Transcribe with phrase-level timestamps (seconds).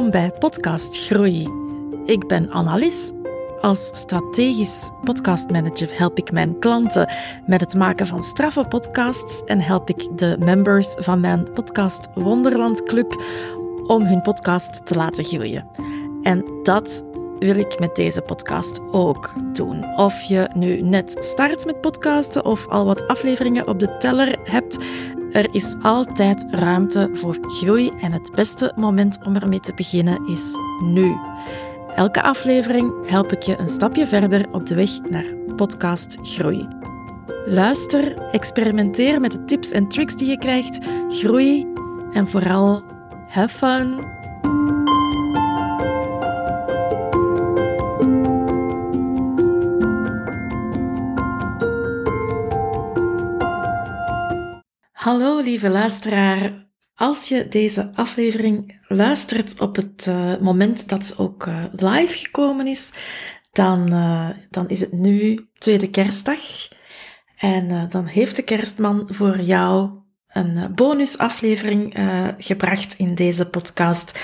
[0.00, 1.48] Welkom bij Podcast Groei.
[2.04, 3.10] Ik ben Annalies.
[3.60, 7.12] Als strategisch podcastmanager help ik mijn klanten
[7.46, 12.84] met het maken van straffe podcasts en help ik de members van mijn podcast Wonderland
[12.84, 13.22] Club
[13.86, 15.66] om hun podcast te laten groeien.
[16.22, 17.04] En dat
[17.38, 19.96] wil ik met deze podcast ook doen.
[19.96, 24.78] Of je nu net start met podcasten of al wat afleveringen op de teller hebt,
[25.32, 30.54] er is altijd ruimte voor groei en het beste moment om ermee te beginnen is
[30.82, 31.16] nu.
[31.94, 36.68] Elke aflevering help ik je een stapje verder op de weg naar podcast groei.
[37.44, 41.66] Luister, experimenteer met de tips en tricks die je krijgt, groei
[42.12, 42.82] en vooral
[43.28, 44.79] have fun.
[55.00, 56.66] Hallo lieve luisteraar.
[56.94, 62.66] Als je deze aflevering luistert op het uh, moment dat ze ook uh, live gekomen
[62.66, 62.92] is,
[63.52, 66.40] dan, uh, dan is het nu tweede kerstdag.
[67.38, 69.90] En dan heeft de kerstman voor jou
[70.26, 71.94] een bonusaflevering
[72.38, 74.20] gebracht in deze podcast.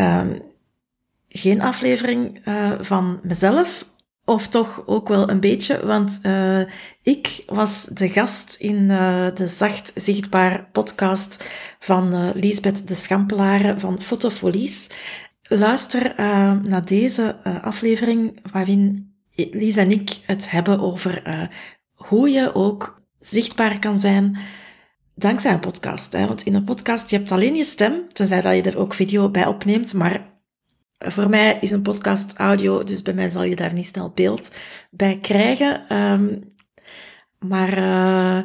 [0.00, 0.42] Um,
[1.28, 2.40] geen aflevering
[2.80, 3.88] van mezelf,
[4.24, 6.62] of toch ook wel een beetje, want uh,
[7.02, 11.44] ik was de gast in uh, de Zacht Zichtbaar podcast
[11.78, 14.90] van uh, Liesbeth de Schampelaren van Fotofolies.
[15.48, 16.14] Luister
[16.62, 21.22] naar deze aflevering waarin Lies en ik het hebben over
[21.94, 24.38] hoe je ook zichtbaar kan zijn
[25.14, 26.12] dankzij een podcast.
[26.12, 26.26] Hè?
[26.26, 29.28] Want in een podcast, je hebt alleen je stem, tenzij dat je er ook video
[29.28, 30.32] bij opneemt, maar
[31.12, 34.50] voor mij is een podcast audio, dus bij mij zal je daar niet snel beeld
[34.90, 35.96] bij krijgen.
[35.96, 36.54] Um,
[37.38, 38.36] maar uh,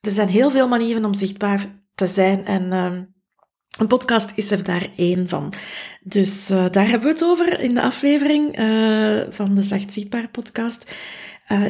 [0.00, 3.14] er zijn heel veel manieren om zichtbaar te zijn en um,
[3.78, 5.52] een podcast is er daar één van.
[6.00, 10.28] Dus uh, daar hebben we het over in de aflevering uh, van de Zacht Zichtbaar
[10.28, 10.94] podcast.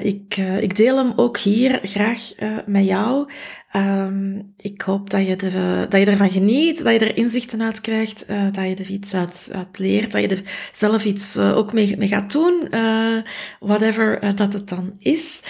[0.03, 2.21] Ik, ik deel hem ook hier graag
[2.67, 3.31] met jou.
[3.77, 5.37] Um, ik hoop dat je,
[5.89, 9.51] dat je ervan geniet, dat je er inzichten uit krijgt, dat je er iets uit,
[9.73, 10.43] leert, dat je er
[10.73, 12.69] zelf iets ook mee, mee gaat doen,
[13.61, 15.43] whatever dat het dan is.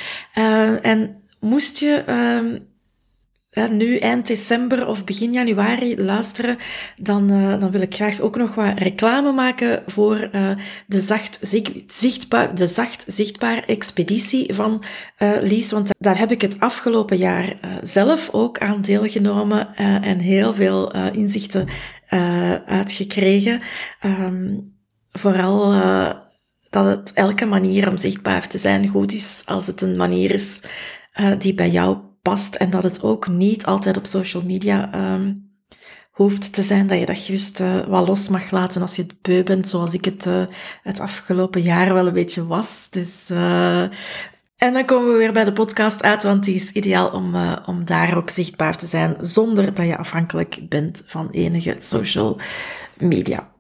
[0.83, 2.67] en moest je um,
[3.71, 6.57] nu eind december of begin januari luisteren,
[6.97, 10.51] dan, uh, dan wil ik graag ook nog wat reclame maken voor uh,
[10.87, 11.39] de, zacht
[11.87, 14.85] zichtbaar, de zacht zichtbaar expeditie van
[15.19, 15.71] uh, Lies.
[15.71, 21.69] Want daar heb ik het afgelopen jaar zelf ook aan deelgenomen en heel veel inzichten
[22.67, 23.61] uitgekregen.
[24.05, 24.73] Um,
[25.13, 25.73] vooral
[26.71, 30.61] dat het elke manier om zichtbaar te zijn goed is als het een manier is
[31.39, 35.53] die bij jou past en dat het ook niet altijd op social media um,
[36.11, 39.23] hoeft te zijn, dat je dat juist uh, wat los mag laten als je het
[39.23, 40.47] beu bent, zoals ik het uh,
[40.83, 42.87] het afgelopen jaar wel een beetje was.
[42.91, 43.83] Dus, uh,
[44.57, 47.35] en dan komen we weer bij de podcast uit, want die is ideaal om,
[47.67, 52.39] om daar ook zichtbaar te zijn, zonder dat je afhankelijk bent van enige social
[52.99, 53.53] media.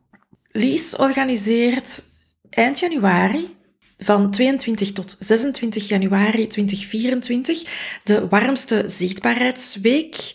[0.51, 2.05] Lies organiseert
[2.51, 3.57] eind januari
[4.05, 7.63] van 22 tot 26 januari 2024,
[8.05, 10.35] de warmste zichtbaarheidsweek.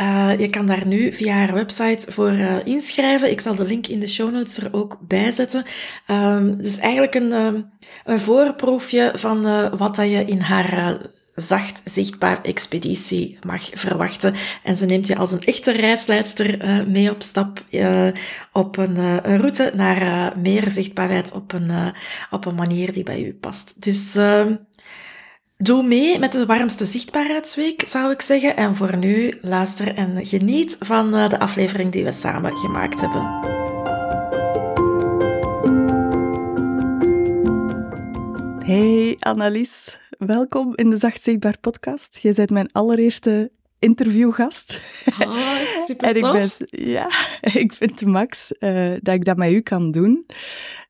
[0.00, 3.30] Uh, je kan daar nu via haar website voor uh, inschrijven.
[3.30, 5.64] Ik zal de link in de show notes er ook bij zetten.
[6.08, 7.70] Um, dus eigenlijk een, um,
[8.04, 9.42] een voorproefje van
[9.76, 10.98] wat dat je in haar
[11.40, 14.34] zacht zichtbaar expeditie mag verwachten.
[14.62, 18.08] En ze neemt je als een echte reisleidster uh, mee op stap uh,
[18.52, 21.94] op een, uh, een, route naar meer zichtbaarheid op een,
[22.30, 23.82] op een manier die bij u past.
[23.82, 24.54] Dus ehm,
[25.56, 28.56] doe mee met de warmste zichtbaarheidsweek, zou ik zeggen.
[28.56, 33.58] En voor nu, luister en geniet van de aflevering die we samen gemaakt hebben.
[38.70, 42.18] Hey Annelies, welkom in de Zacht Zichtbaar podcast.
[42.18, 44.82] Je bent mijn allereerste interviewgast.
[45.20, 46.60] Oh, super tof.
[46.60, 47.10] ik ben, ja,
[47.62, 50.26] ik vind max uh, dat ik dat met u kan doen.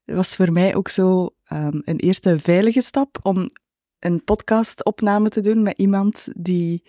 [0.05, 3.51] Het was voor mij ook zo um, een eerste veilige stap om
[3.99, 6.85] een podcastopname te doen met iemand die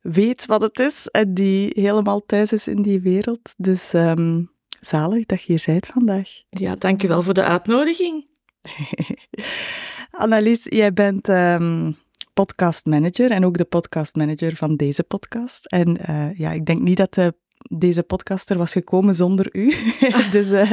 [0.00, 3.54] weet wat het is en die helemaal thuis is in die wereld.
[3.56, 4.50] Dus um,
[4.80, 6.28] zalig dat je hier bent vandaag.
[6.50, 8.26] Ja, dankjewel voor de uitnodiging.
[10.12, 11.96] Annelies, jij bent um,
[12.34, 15.66] podcastmanager en ook de podcastmanager van deze podcast.
[15.66, 17.34] En uh, ja, ik denk niet dat de,
[17.68, 19.74] deze podcast er was gekomen zonder u.
[20.32, 20.72] dus uh,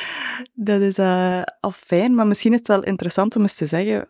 [0.68, 2.14] dat is uh, al fijn.
[2.14, 4.08] Maar misschien is het wel interessant om eens te zeggen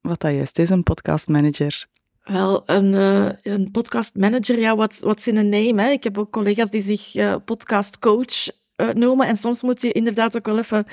[0.00, 1.86] wat dat juist is, een podcastmanager.
[2.22, 5.82] Wel, een, uh, een podcastmanager, ja, what's, what's in a name?
[5.82, 5.90] Hè?
[5.90, 9.26] Ik heb ook collega's die zich uh, podcastcoach noemen.
[9.26, 10.84] En soms moet je inderdaad ook wel even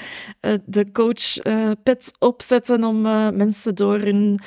[0.42, 3.02] uh, de coach-pet opzetten om
[3.36, 4.40] mensen door hun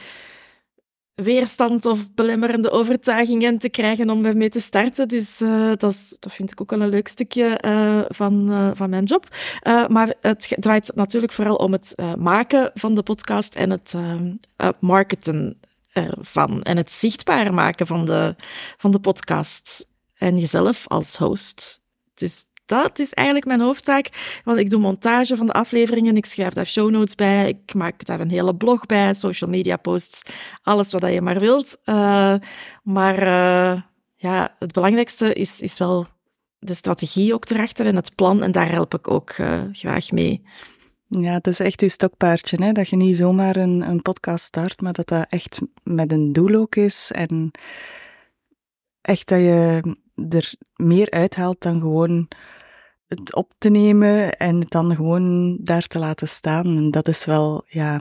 [1.14, 5.08] weerstand of belemmerende overtuigingen te krijgen om ermee te starten.
[5.08, 5.38] Dus
[5.76, 7.58] dat, dat vind ik ook wel een leuk stukje
[8.08, 9.26] van, van mijn job.
[9.88, 13.94] maar het draait natuurlijk vooral om het maken van de podcast en het
[14.80, 15.58] marketen
[15.92, 18.36] ervan en het zichtbaar maken van de,
[18.76, 21.80] van de podcast en jezelf als host.
[22.14, 24.40] Dus dat is eigenlijk mijn hoofdtaak.
[24.44, 28.04] Want ik doe montage van de afleveringen, ik schrijf daar show notes bij, ik maak
[28.04, 30.22] daar een hele blog bij, social media posts,
[30.62, 31.78] alles wat je maar wilt.
[31.84, 32.34] Uh,
[32.82, 33.80] maar uh,
[34.16, 36.06] ja, het belangrijkste is, is wel
[36.58, 38.42] de strategie ook erachter en het plan.
[38.42, 40.42] En daar help ik ook uh, graag mee.
[41.08, 42.72] Ja, het is echt je stokpaardje, hè?
[42.72, 46.54] dat je niet zomaar een, een podcast start, maar dat dat echt met een doel
[46.54, 47.10] ook is.
[47.14, 47.50] En
[49.00, 49.80] echt dat je
[50.28, 52.28] er meer uithaalt dan gewoon
[53.18, 56.66] het op te nemen en het dan gewoon daar te laten staan.
[56.66, 58.00] En dat is wel, ja.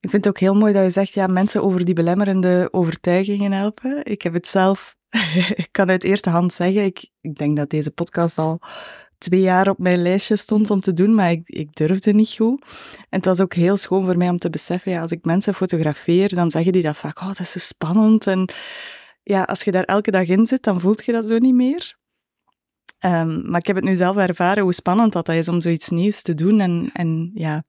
[0.00, 3.52] Ik vind het ook heel mooi dat je zegt, ja, mensen over die belemmerende overtuigingen
[3.52, 4.04] helpen.
[4.04, 4.96] Ik heb het zelf,
[5.62, 8.60] ik kan uit eerste hand zeggen, ik, ik denk dat deze podcast al
[9.18, 12.64] twee jaar op mijn lijstje stond om te doen, maar ik, ik durfde niet goed.
[12.98, 15.54] En het was ook heel schoon voor mij om te beseffen, ja, als ik mensen
[15.54, 18.26] fotografeer, dan zeggen die dat vaak, oh, dat is zo spannend.
[18.26, 18.48] En
[19.22, 21.98] ja, als je daar elke dag in zit, dan voelt je dat zo niet meer.
[23.04, 26.22] Um, maar ik heb het nu zelf ervaren hoe spannend dat is om zoiets nieuws
[26.22, 26.60] te doen.
[26.60, 27.62] En, en ja,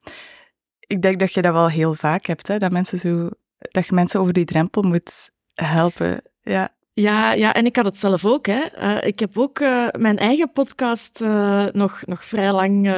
[0.80, 2.58] ik denk dat je dat wel heel vaak hebt, hè?
[2.58, 6.22] Dat, mensen zo, dat je mensen over die drempel moet helpen.
[6.42, 6.70] Ja.
[6.94, 8.46] Ja, ja, en ik had het zelf ook.
[8.46, 8.62] Hè.
[8.78, 12.94] Uh, ik heb ook uh, mijn eigen podcast uh, nog, nog vrij lang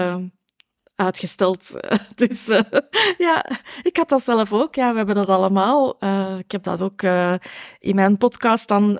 [0.95, 1.71] uitgesteld.
[2.15, 2.59] Dus uh,
[3.17, 3.45] ja,
[3.81, 4.75] ik had dat zelf ook.
[4.75, 5.95] Ja, we hebben dat allemaal.
[5.99, 7.33] Uh, ik heb dat ook uh,
[7.79, 8.99] in mijn podcast dan,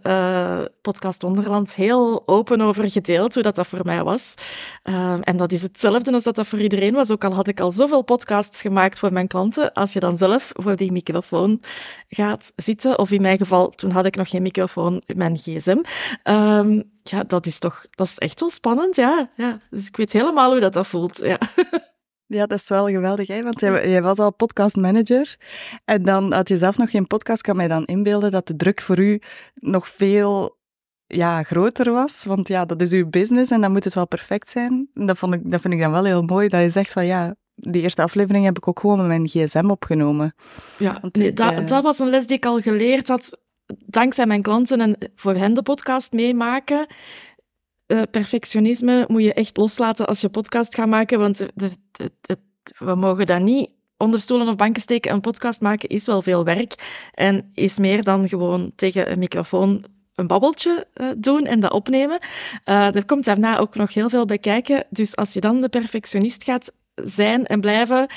[0.81, 4.33] Podcast Wonderland, heel open over gedeeld, hoe dat, dat voor mij was.
[5.21, 7.11] en dat is hetzelfde als dat dat voor iedereen was.
[7.11, 9.73] Ook al had ik al zoveel podcasts gemaakt voor mijn klanten.
[9.73, 11.61] Als je dan zelf voor die microfoon
[12.09, 15.81] gaat zitten, of in mijn geval, toen had ik nog geen microfoon, mijn gsm.
[16.23, 19.29] Um, ja, dat is toch, dat is echt wel spannend, ja.
[19.35, 19.57] ja.
[19.69, 21.37] Dus ik weet helemaal hoe dat, dat voelt, ja.
[22.25, 23.43] Ja, dat is wel geweldig, hè?
[23.43, 25.37] want jij, jij, was al podcastmanager
[25.85, 27.41] en dan had je zelf nog geen podcast.
[27.41, 29.21] Kan mij dan inbeelden dat de druk voor u
[29.53, 30.57] nog veel
[31.07, 34.49] ja, groter was, want ja, dat is uw business en dan moet het wel perfect
[34.49, 34.89] zijn.
[34.93, 37.35] Dat, vond ik, dat vind ik dan wel heel mooi, dat je zegt van ja,
[37.55, 40.35] die eerste aflevering heb ik ook gewoon met mijn gsm opgenomen.
[40.77, 43.37] Ja, want, dat, uh, dat was een les die ik al geleerd had
[43.85, 46.87] dankzij mijn klanten en voor hen de podcast meemaken.
[47.87, 51.71] Uh, perfectionisme moet je echt loslaten als je podcast gaat maken, want de,
[52.77, 55.11] we mogen dat niet onder stoelen of banken steken.
[55.11, 59.85] Een podcast maken is wel veel werk en is meer dan gewoon tegen een microfoon
[60.15, 62.19] een babbeltje uh, doen en dat opnemen.
[62.65, 64.85] Uh, er komt daarna ook nog heel veel bij kijken.
[64.89, 68.07] Dus als je dan de perfectionist gaat zijn en blijven,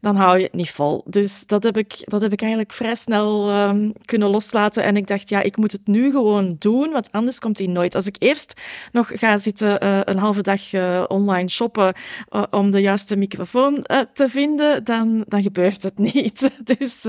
[0.00, 1.04] dan hou je het niet vol.
[1.06, 4.84] Dus dat heb ik, dat heb ik eigenlijk vrij snel um, kunnen loslaten.
[4.84, 7.94] En ik dacht, ja, ik moet het nu gewoon doen, want anders komt hij nooit.
[7.94, 8.60] Als ik eerst
[8.92, 11.94] nog ga zitten uh, een halve dag uh, online shoppen
[12.30, 16.50] uh, om de juiste microfoon te vinden, dan, dan gebeurt het niet.
[16.64, 17.06] Dus,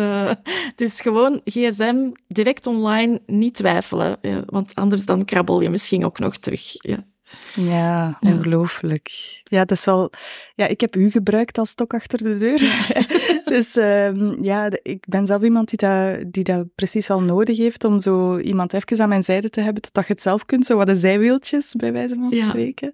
[0.75, 4.17] dus gewoon gsm, direct online, niet twijfelen.
[4.45, 6.61] want anders dan krabbel je misschien ook nog terug.
[6.71, 7.10] Ja.
[7.55, 9.09] Ja, ongelooflijk.
[9.43, 10.11] Ja, het is wel...
[10.55, 12.59] Ja, ik heb u gebruikt als stok achter de deur.
[13.53, 17.83] dus um, ja, ik ben zelf iemand die dat, die dat precies wel nodig heeft
[17.83, 20.77] om zo iemand even aan mijn zijde te hebben, totdat je het zelf kunt, zo
[20.77, 22.93] wat de zijwieltjes, bij wijze van spreken.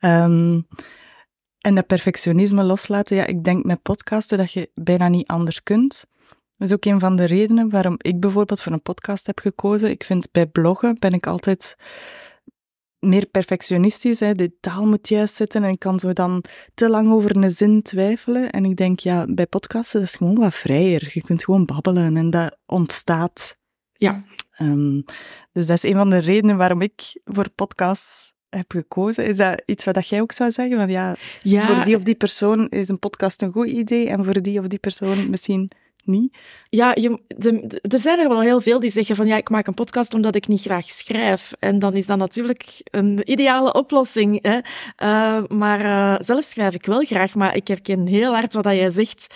[0.00, 0.66] Um,
[1.58, 6.06] en dat perfectionisme loslaten, ja, ik denk met podcasten dat je bijna niet anders kunt.
[6.56, 9.90] Dat is ook een van de redenen waarom ik bijvoorbeeld voor een podcast heb gekozen.
[9.90, 11.76] Ik vind bij bloggen ben ik altijd
[13.00, 14.20] meer perfectionistisch.
[14.20, 14.34] Hè.
[14.34, 17.82] De taal moet juist zitten en ik kan zo dan te lang over een zin
[17.82, 18.50] twijfelen.
[18.50, 21.10] En ik denk, ja, bij podcasten is het gewoon wat vrijer.
[21.12, 23.56] Je kunt gewoon babbelen en dat ontstaat.
[23.92, 24.22] Ja.
[24.60, 25.04] Um,
[25.52, 29.26] dus dat is een van de redenen waarom ik voor podcasts heb gekozen.
[29.26, 30.76] Is dat iets wat jij ook zou zeggen?
[30.76, 34.24] Want ja, ja, voor die of die persoon is een podcast een goed idee en
[34.24, 35.70] voor die of die persoon misschien
[36.70, 37.20] Ja, je,
[37.82, 40.34] er zijn er wel heel veel die zeggen van ja, ik maak een podcast omdat
[40.34, 41.52] ik niet graag schrijf.
[41.58, 44.42] En dan is dat natuurlijk een ideale oplossing.
[44.42, 44.56] Hè?
[44.56, 48.90] Uh, maar uh, zelf schrijf ik wel graag, maar ik herken heel hard wat jij
[48.90, 49.26] zegt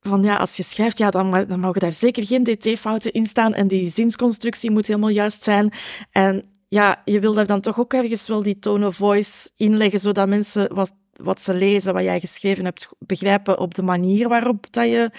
[0.00, 3.54] van ja, als je schrijft, ja, dan, dan mogen daar zeker geen dt-fouten in staan
[3.54, 5.72] en die zinsconstructie moet helemaal juist zijn.
[6.10, 10.00] En ja, je wil daar dan toch ook ergens wel die tone of voice inleggen,
[10.00, 14.72] zodat mensen wat, wat ze lezen, wat jij geschreven hebt, begrijpen op de manier waarop
[14.72, 15.10] dat je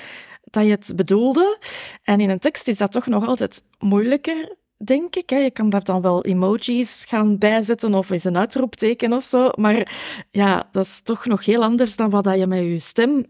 [0.46, 1.58] dat je het bedoelde.
[2.04, 5.30] En in een tekst is dat toch nog altijd moeilijker, denk ik.
[5.30, 5.38] Hè.
[5.38, 9.50] Je kan daar dan wel emojis gaan bijzetten of eens een uitroepteken of zo.
[9.56, 9.92] Maar
[10.30, 13.26] ja, dat is toch nog heel anders dan wat je met je stem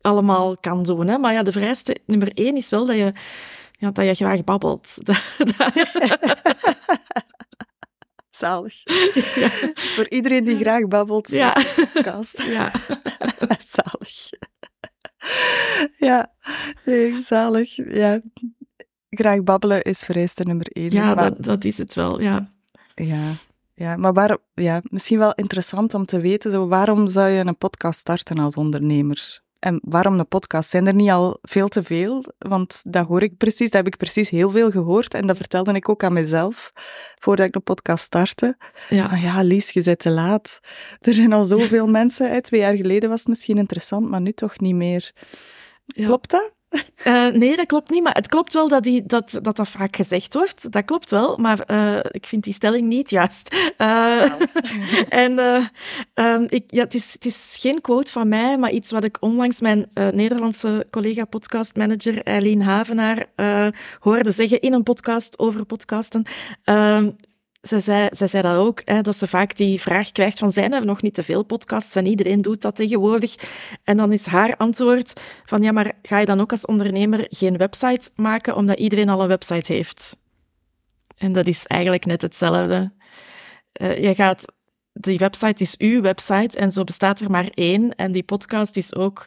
[0.00, 1.06] allemaal kan doen.
[1.06, 1.18] Hè.
[1.18, 3.12] Maar ja, de vereiste nummer één is wel dat je,
[3.72, 4.96] ja, dat je graag babbelt.
[8.30, 8.82] Zalig.
[9.34, 9.50] Ja.
[9.74, 11.30] Voor iedereen die graag babbelt.
[11.30, 11.56] Ja.
[11.92, 12.42] Podcast.
[12.42, 12.72] Ja.
[13.74, 14.30] Zalig.
[15.96, 16.33] Ja,
[16.86, 17.76] nee, zalig.
[17.76, 18.20] Ja.
[19.10, 20.90] Graag babbelen is vereiste nummer één.
[20.90, 22.48] Ja, dat, dat is het wel, ja.
[22.94, 23.32] Ja,
[23.74, 27.58] ja, maar waar, ja, misschien wel interessant om te weten, zo, waarom zou je een
[27.58, 29.42] podcast starten als ondernemer?
[29.58, 30.70] En waarom een podcast?
[30.70, 32.24] Zijn er niet al veel te veel?
[32.38, 35.14] Want dat hoor ik precies, dat heb ik precies heel veel gehoord.
[35.14, 36.72] En dat vertelde ik ook aan mezelf,
[37.18, 38.56] voordat ik een podcast startte.
[38.88, 40.60] Ja, ah ja Lies, je bent te laat.
[41.00, 42.42] Er zijn al zoveel mensen.
[42.42, 45.12] Twee jaar geleden was het misschien interessant, maar nu toch niet meer.
[45.86, 46.52] Klopt dat?
[47.06, 48.02] Uh, nee, dat klopt niet.
[48.02, 50.72] Maar het klopt wel dat, die, dat, dat dat vaak gezegd wordt.
[50.72, 53.54] Dat klopt wel, maar uh, ik vind die stelling niet juist.
[53.78, 54.32] Uh,
[55.08, 55.38] en
[56.14, 59.16] um, ik, ja, het, is, het is geen quote van mij, maar iets wat ik
[59.20, 63.26] onlangs mijn Nederlandse collega-podcastmanager Eileen Havenaar
[63.98, 66.24] hoorde zeggen in een podcast over podcasten.
[67.64, 70.72] Zij zei, zij zei dat ook, hè, dat ze vaak die vraag krijgt van zijn
[70.72, 73.34] er nog niet te veel podcasts en iedereen doet dat tegenwoordig.
[73.84, 77.56] En dan is haar antwoord van ja, maar ga je dan ook als ondernemer geen
[77.56, 80.16] website maken omdat iedereen al een website heeft?
[81.16, 82.92] En dat is eigenlijk net hetzelfde.
[83.80, 84.44] Uh, je gaat,
[84.92, 87.94] die website is uw website en zo bestaat er maar één.
[87.94, 89.26] En die podcast is ook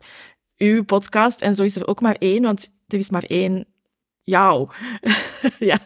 [0.58, 3.66] uw podcast en zo is er ook maar één, want er is maar één
[4.24, 4.70] jou.
[5.60, 5.80] ja.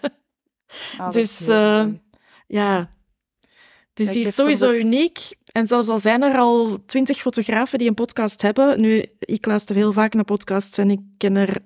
[1.11, 1.47] Dus...
[2.51, 2.89] Ja.
[3.93, 5.19] Dus die is sowieso uniek.
[5.51, 8.81] En zelfs al zijn er al twintig fotografen die een podcast hebben.
[8.81, 11.57] Nu, ik luister heel vaak naar podcasts en ik ken er.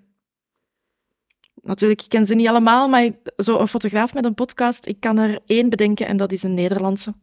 [1.61, 5.39] Natuurlijk, ik ken ze niet allemaal, maar zo'n fotograaf met een podcast, ik kan er
[5.45, 7.13] één bedenken en dat is een Nederlandse.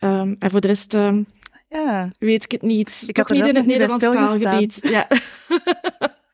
[0.00, 1.26] Um, en voor de rest um,
[1.68, 2.12] ja.
[2.18, 3.04] weet ik het niet.
[3.06, 4.78] Ik Toch niet in het Nederlandse taalgebied.
[4.82, 5.08] Ja.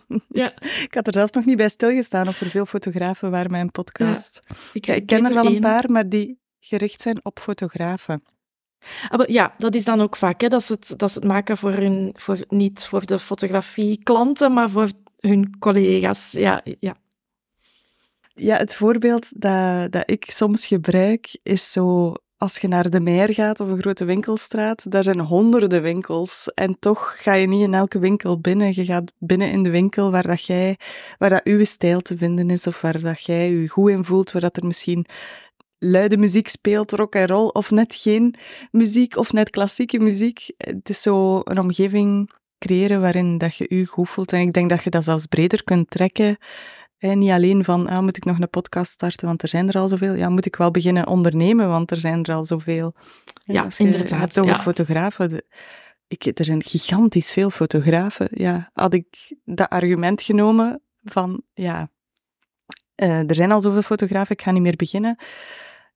[0.28, 0.52] Ja.
[0.60, 4.40] Ik had er zelfs nog niet bij stilgestaan of er veel fotografen waren mijn podcast.
[4.72, 8.22] ik, ik, ken er wel een paar, maar die gericht zijn op fotografen.
[9.08, 11.56] Ah, ja, dat is dan ook vaak, hè, dat, ze het, dat ze het maken
[11.56, 16.32] voor hun, voor, niet voor de fotografie-klanten, maar voor hun collega's.
[16.32, 16.96] Ja, ja.
[18.34, 23.34] ja het voorbeeld dat, dat ik soms gebruik is zo als je naar de Meijer
[23.34, 26.50] gaat of een grote winkelstraat, daar zijn honderden winkels.
[26.54, 28.74] En toch ga je niet in elke winkel binnen.
[28.74, 30.78] Je gaat binnen in de winkel waar dat jij,
[31.18, 34.32] waar dat uw stijl te vinden is, of waar dat jij je goed in voelt,
[34.32, 35.06] waar dat er misschien
[35.78, 38.34] luide muziek speelt, rock en roll, of net geen
[38.70, 40.50] muziek, of net klassieke muziek.
[40.56, 44.32] Het is zo een omgeving creëren waarin dat je je goed voelt.
[44.32, 46.38] En ik denk dat je dat zelfs breder kunt trekken
[47.02, 49.88] niet alleen van, ah, moet ik nog een podcast starten, want er zijn er al
[49.88, 50.14] zoveel.
[50.14, 52.94] Ja, moet ik wel beginnen ondernemen, want er zijn er al zoveel.
[53.40, 54.18] Ja, als je inderdaad.
[54.20, 55.44] hebt over fotografen,
[56.06, 58.28] ik, er zijn gigantisch veel fotografen.
[58.30, 61.90] Ja, had ik dat argument genomen van, ja,
[62.96, 65.16] uh, er zijn al zoveel fotografen, ik ga niet meer beginnen.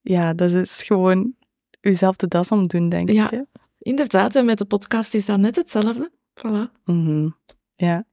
[0.01, 1.35] Ja, dat is gewoon
[1.81, 3.45] uzelf de das om doen, denk ja, ik.
[3.79, 6.11] Inderdaad, en met de podcast is dat net hetzelfde.
[6.35, 6.83] Voilà.
[6.85, 7.37] Mm
[7.75, 8.05] Ja.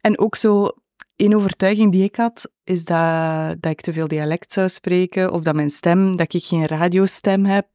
[0.00, 0.70] En ook zo
[1.16, 5.42] een overtuiging die ik had, is dat, dat ik te veel dialect zou spreken, of
[5.42, 7.68] dat mijn stem, dat ik geen radiostem heb.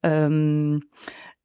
[0.00, 0.88] Um,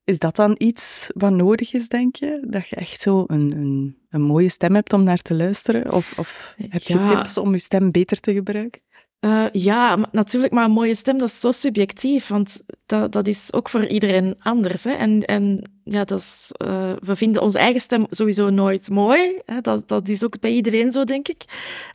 [0.04, 2.46] is dat dan iets wat nodig is, denk je?
[2.50, 5.92] Dat je echt zo een, een, een mooie stem hebt om naar te luisteren?
[5.92, 8.82] Of, of heb je tips om je stem beter te gebruiken?
[9.26, 13.54] Uh, ja, natuurlijk, maar een mooie stem, dat is zo subjectief, want dat, dat is
[13.54, 14.84] ook voor iedereen anders.
[14.84, 14.92] Hè?
[14.92, 19.42] En, en ja, dat is, uh, we vinden onze eigen stem sowieso nooit mooi.
[19.46, 19.62] Hè?
[19.62, 21.44] Dat, dat is ook bij iedereen zo, denk ik.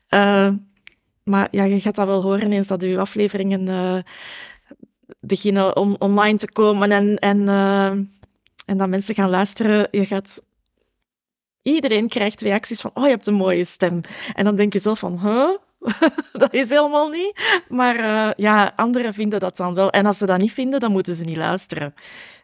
[0.08, 0.50] Uh,
[1.24, 4.04] maar ja, je gaat dat wel horen eens dat je afleveringen
[5.20, 7.48] beginnen on, online te komen en, en,
[8.66, 9.88] en dat mensen gaan luisteren.
[9.90, 10.42] Je gaat
[11.62, 14.00] iedereen krijgt reacties van, oh, je hebt een mooie stem.
[14.34, 15.50] En dan denk je zelf van, huh?
[16.32, 17.62] dat is helemaal niet.
[17.68, 19.90] Maar uh, ja, anderen vinden dat dan wel.
[19.90, 21.94] En als ze dat niet vinden, dan moeten ze niet luisteren.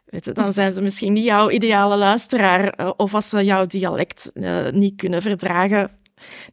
[0.07, 2.81] Weet je, dan zijn ze misschien niet jouw ideale luisteraar.
[2.81, 5.91] Uh, of als ze jouw dialect uh, niet kunnen verdragen,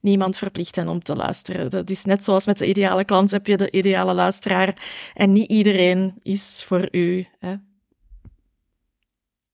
[0.02, 1.70] niemand verplicht hen om te luisteren.
[1.70, 4.76] Dat is net zoals met de ideale klant heb je de ideale luisteraar.
[5.14, 7.28] En niet iedereen is voor u.
[7.40, 7.54] Hè.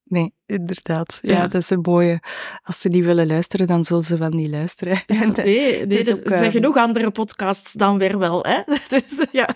[0.09, 1.19] Nee, inderdaad.
[1.21, 2.19] Ja, dat is een mooie.
[2.61, 5.03] Als ze niet willen luisteren, dan zullen ze wel niet luisteren.
[5.07, 8.43] Ja, nee, nee er zijn ehm, genoeg andere podcasts dan weer wel.
[8.43, 8.61] Hè?
[8.87, 9.47] Dus, ja.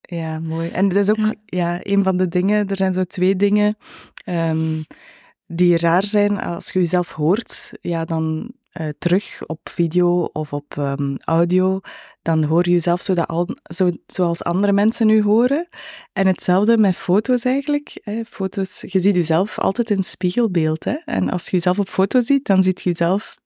[0.00, 0.68] ja, mooi.
[0.68, 1.78] En dat is ook ja.
[1.82, 3.76] een van de dingen, er zijn zo twee dingen
[4.24, 4.84] um,
[5.46, 6.40] die raar zijn.
[6.40, 11.80] Als je jezelf hoort, ja, dan uh, terug op video of op um, audio,
[12.22, 15.68] dan hoor je jezelf zo dat al, zo, zoals andere mensen u horen.
[16.12, 18.00] En hetzelfde met foto's eigenlijk.
[18.02, 18.24] Hè.
[18.24, 20.84] Foto's, je ziet jezelf altijd in spiegelbeeld.
[20.84, 20.96] Hè.
[21.04, 23.36] En als je jezelf op foto ziet, dan ziet je jezelf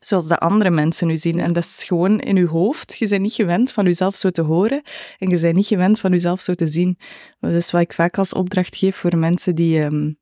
[0.00, 1.38] zoals de andere mensen u zien.
[1.38, 2.98] En dat is gewoon in je hoofd.
[2.98, 4.82] Je bent niet gewend van jezelf zo te horen
[5.18, 6.98] en je bent niet gewend van jezelf zo te zien.
[7.40, 10.18] Dus wat ik vaak als opdracht geef voor mensen die, um,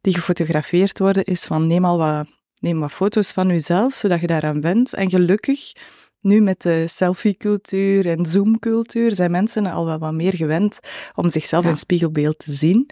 [0.00, 4.26] die gefotografeerd worden, is van neem al wat, neem wat foto's van jezelf, zodat je
[4.26, 4.94] daaraan bent.
[4.94, 5.72] En gelukkig,
[6.20, 10.78] nu met de selfie-cultuur en zoom-cultuur, zijn mensen al wel wat meer gewend
[11.14, 12.90] om zichzelf in spiegelbeeld te zien.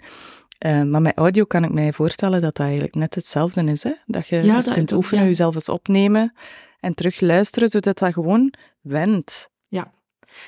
[0.65, 3.83] Uh, maar met audio kan ik mij voorstellen dat dat eigenlijk net hetzelfde is.
[3.83, 3.93] Hè?
[4.05, 5.29] Dat je ja, eens kunt oefenen, ja.
[5.29, 6.33] jezelf eens opnemen
[6.79, 9.49] en terug luisteren, zodat dat gewoon wendt.
[9.67, 9.91] Ja.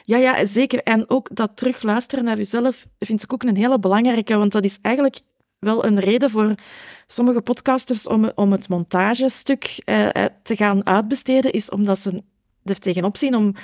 [0.03, 0.83] Ja, ja, zeker.
[0.83, 4.77] En ook dat terugluisteren naar jezelf vind ik ook een hele belangrijke, want dat is
[4.81, 5.19] eigenlijk
[5.59, 6.55] wel een reden voor
[7.07, 12.23] sommige podcasters om, om het montagestuk eh, eh te gaan uitbesteden, is omdat ze
[12.63, 13.55] er tegenop zien om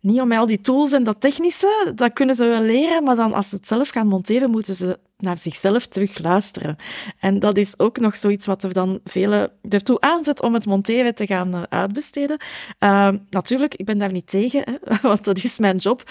[0.00, 3.32] niet om al die tools en dat technische, dat kunnen ze wel leren, maar dan
[3.32, 6.76] als ze het zelf gaan monteren, moeten ze naar zichzelf terug luisteren.
[7.18, 11.14] En dat is ook nog zoiets wat er dan velen ertoe aanzet om het monteren
[11.14, 12.40] te gaan uh, uitbesteden.
[12.80, 16.02] Uh, natuurlijk, ik ben daar niet tegen, hè, want dat is mijn job.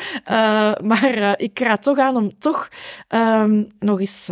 [0.81, 2.69] Maar ik raad toch aan om toch
[3.07, 4.29] ehm, nog eens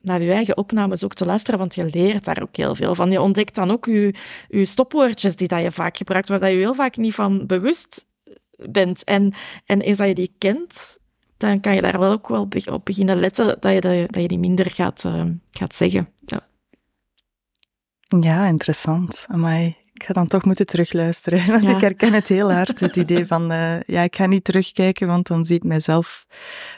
[0.00, 3.10] naar je eigen opnames ook te luisteren, want je leert daar ook heel veel van.
[3.10, 4.14] Je ontdekt dan ook je,
[4.48, 8.06] je stopwoordjes die dat je vaak gebruikt, waar dat je heel vaak niet van bewust
[8.56, 9.04] bent.
[9.04, 9.32] En,
[9.64, 10.98] en eens dat je die kent,
[11.36, 14.38] dan kan je daar wel ook wel op beginnen letten dat je, dat je die
[14.38, 16.08] minder gaat, uh, gaat zeggen.
[16.24, 16.46] Ja.
[18.20, 19.24] ja, interessant.
[19.28, 19.76] Amai.
[19.92, 21.74] Ik ga dan toch moeten terugluisteren, want ja.
[21.74, 25.26] ik herken het heel hard, het idee van, uh, ja, ik ga niet terugkijken, want
[25.26, 26.26] dan zie ik mezelf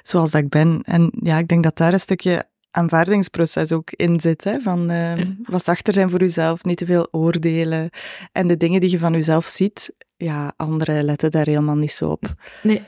[0.02, 0.80] zoals dat ik ben.
[0.84, 5.20] En ja, ik denk dat daar een stukje aanvaardingsproces ook in zit, hè, van uh,
[5.42, 7.90] wat zachter zijn voor jezelf, niet te veel oordelen
[8.32, 12.10] en de dingen die je van jezelf ziet, ja, anderen letten daar helemaal niet zo
[12.10, 12.24] op.
[12.62, 12.82] Nee.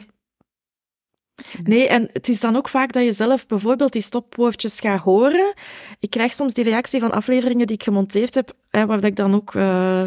[1.63, 5.55] Nee, en het is dan ook vaak dat je zelf bijvoorbeeld die stopwoordjes gaat horen.
[5.99, 9.35] Ik krijg soms die reactie van afleveringen die ik gemonteerd heb, hè, waar ik dan
[9.35, 9.55] ook...
[9.55, 10.05] Uh,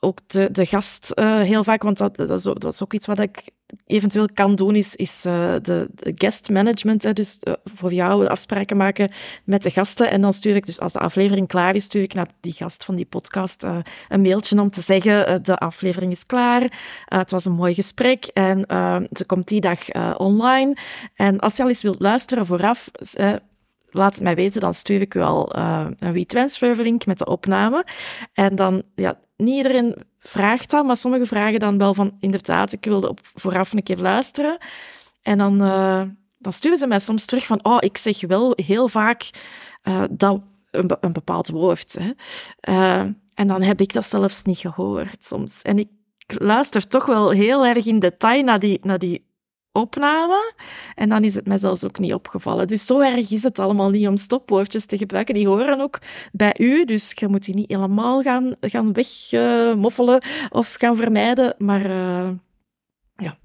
[0.00, 3.48] ook de, gast uh, heel vaak, want dat, dat, is ook, iets wat ik
[3.86, 7.16] eventueel kan doen, is, is uh, de, de, guest management.
[7.16, 9.10] Dus uh, voor jou afspraken maken
[9.44, 10.10] met de gasten.
[10.10, 12.84] En dan stuur ik, dus als de aflevering klaar is, stuur ik naar die gast
[12.84, 13.62] van die podcast
[14.08, 16.78] een mailtje om te zeggen, de aflevering is klaar.
[17.04, 18.64] het was een mooi gesprek en
[19.12, 20.76] ze komt die dag online.
[21.14, 22.90] En als je al eens wilt luisteren vooraf,
[23.90, 27.26] laat het mij weten, dan stuur ik u al uh, een WeTransfer link met de
[27.26, 27.86] opname.
[28.32, 32.84] En dan, ja, niet iedereen vraagt dat, maar sommigen vragen dan wel van, inderdaad, ik
[32.84, 34.58] wilde op vooraf een keer luisteren.
[35.22, 36.02] En dan, uh,
[36.38, 39.30] dan sturen ze mij soms terug van, oh, ik zeg wel heel vaak
[39.82, 41.96] uh, dat een, een, bepaald woord.
[42.00, 42.10] Hè.
[43.34, 45.62] en dan heb ik dat zelfs niet gehoord soms.
[45.62, 45.88] En ik
[46.26, 49.27] luister toch wel heel erg in detail naar die, naar die
[49.78, 50.54] opname.
[50.94, 52.66] En dan is het mij zelfs ook niet opgevallen.
[52.66, 55.34] Dus zo erg is het allemaal niet om stopwoordjes te gebruiken.
[55.34, 55.98] Die horen ook
[56.32, 61.54] bij u, dus je moet die niet helemaal gaan, gaan wegmoffelen uh, of gaan vermijden.
[61.58, 62.30] Maar uh,
[63.16, 63.38] ja.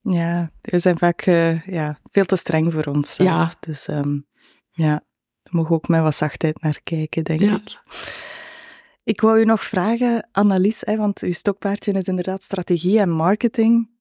[0.00, 3.16] Ja, we zijn vaak uh, ja, veel te streng voor ons.
[3.16, 3.52] Ja.
[3.60, 4.26] Dus um,
[4.70, 5.00] ja,
[5.42, 7.54] we mogen ook met wat zachtheid naar kijken, denk ja.
[7.54, 7.82] ik.
[9.04, 13.93] Ik wou u nog vragen, Annelies, hè, want uw stokpaardje is inderdaad strategie en marketing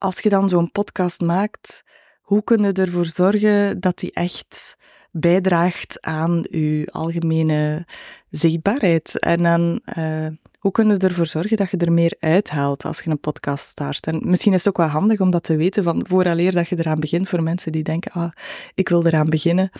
[0.00, 1.82] als je dan zo'n podcast maakt,
[2.20, 4.76] hoe kun je ervoor zorgen dat die echt
[5.10, 7.86] bijdraagt aan je algemene
[8.30, 9.18] zichtbaarheid?
[9.18, 10.26] En dan, uh,
[10.58, 14.06] hoe kun je ervoor zorgen dat je er meer uithaalt als je een podcast start?
[14.06, 16.78] En misschien is het ook wel handig om dat te weten van vooraleer dat je
[16.78, 18.30] eraan begint, voor mensen die denken, ah,
[18.74, 19.70] ik wil eraan beginnen.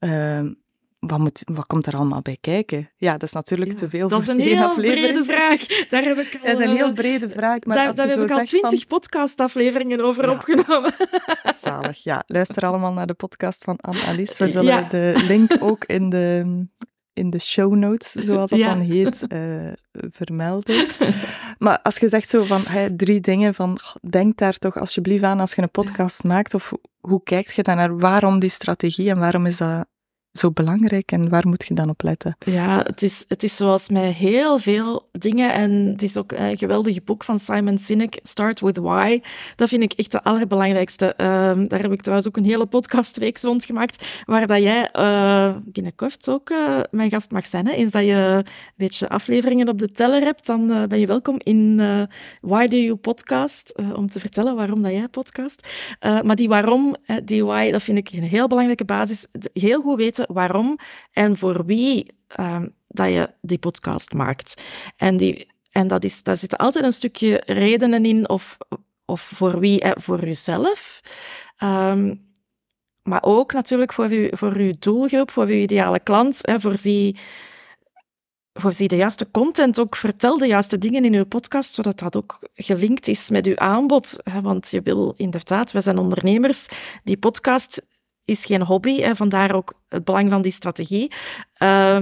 [0.00, 0.40] Uh,
[1.06, 2.90] wat, moet, wat komt er allemaal bij kijken?
[2.96, 5.86] Ja, dat is natuurlijk te veel Dat is een heel brede vraag.
[5.88, 7.64] Daar heb ik al, dat is een heel brede vraag.
[7.64, 10.94] Maar daar, daar heb ik al twintig podcastafleveringen over opgenomen.
[11.56, 12.22] Zalig, ja.
[12.26, 14.44] Luister allemaal naar de podcast van Anne-Alice.
[14.44, 16.64] We zullen de link ook in de,
[17.12, 20.86] in de show notes, zoals dat dan heet, uh, vermelden.
[21.58, 23.78] Maar als je zegt zo van hey, drie dingen, van
[24.10, 27.76] denk daar toch alsjeblieft aan als je een podcast maakt, of hoe kijkt je daar
[27.76, 29.86] naar waarom die strategie en waarom is dat
[30.38, 32.36] zo belangrijk en waar moet je dan op letten?
[32.38, 36.58] Ja, het is, het is zoals met heel veel dingen en het is ook een
[36.58, 39.20] geweldig boek van Simon Sinek, Start With Why.
[39.56, 41.14] Dat vind ik echt het allerbelangrijkste.
[41.16, 41.26] Uh,
[41.68, 46.28] daar heb ik trouwens ook een hele podcastreeks rond gemaakt, waar dat jij uh, binnenkort
[46.28, 47.66] ook uh, mijn gast mag zijn.
[47.66, 47.72] Hè.
[47.72, 48.46] Eens dat je een
[48.76, 51.76] beetje afleveringen op de teller hebt, dan ben je welkom in
[52.40, 55.68] Why Do You Podcast, om te vertellen waarom dat jij podcast.
[56.00, 59.26] maar die waarom, die why, dat vind ik een heel belangrijke basis.
[59.52, 60.78] Heel goed weten waarom
[61.12, 62.06] en voor wie
[62.40, 64.62] um, dat je die podcast maakt.
[64.96, 68.56] En, die, en dat is, daar zit altijd een stukje redenen in, of,
[69.04, 71.00] of voor wie, voor jezelf.
[71.62, 72.24] Um,
[73.02, 76.38] maar ook natuurlijk voor, u, voor uw doelgroep, voor uw ideale klant.
[76.40, 77.16] Hè, voorzie,
[78.52, 82.48] voorzie de juiste content ook, vertel de juiste dingen in uw podcast, zodat dat ook
[82.54, 84.16] gelinkt is met uw aanbod.
[84.22, 86.66] Hè, want je wil inderdaad, we zijn ondernemers,
[87.04, 87.82] die podcast
[88.26, 91.12] is geen hobby, hè, vandaar ook het belang van die strategie.
[91.58, 91.96] Uh,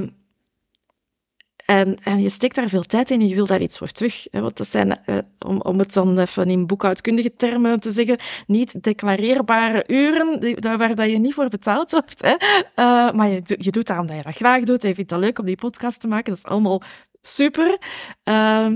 [1.64, 4.26] en, en je steekt daar veel tijd in en je wil daar iets voor terug.
[4.30, 4.40] Hè?
[4.40, 8.82] Want dat zijn, eh, om, om het dan even in boekhoudkundige termen te zeggen, niet
[8.82, 12.24] declareerbare uren waar dat je niet voor betaald wordt.
[12.24, 12.34] Uh,
[13.10, 14.82] maar je, je doet dat je dat graag doet.
[14.82, 16.32] Je vindt het leuk om die podcast te maken.
[16.32, 16.82] Dat is allemaal
[17.20, 17.78] super.
[18.24, 18.68] Uh,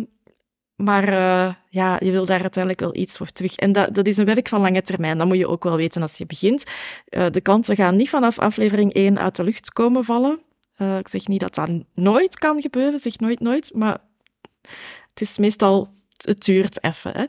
[0.78, 3.56] maar uh, ja, je wil daar uiteindelijk wel iets voor terug.
[3.56, 5.18] En dat, dat is een werk van lange termijn.
[5.18, 6.64] Dat moet je ook wel weten als je begint.
[7.10, 10.40] Uh, de klanten gaan niet vanaf aflevering 1 uit de lucht komen vallen.
[10.76, 13.98] Uh, ik zeg niet dat dat nooit kan gebeuren, zeg nooit nooit, maar
[15.08, 17.28] het is meestal het duurt even.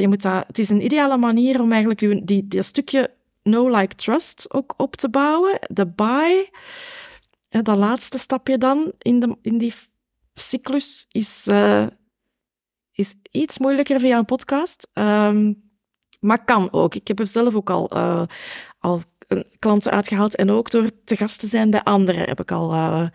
[0.00, 3.10] Je moet dat, het is een ideale manier om eigenlijk uw, die, die stukje
[3.42, 5.58] no-like trust ook op te bouwen.
[5.68, 6.50] De buy,
[7.48, 9.74] dat laatste stapje dan in, de, in die
[10.34, 11.46] cyclus, is,
[12.94, 14.88] is iets moeilijker via een podcast.
[14.92, 15.62] Um,
[16.24, 16.94] maar kan ook.
[16.94, 18.22] Ik heb er zelf ook al, uh,
[18.78, 19.02] al
[19.58, 20.36] klanten uitgehaald.
[20.36, 23.06] En ook door te gast te zijn bij anderen heb ik al uh,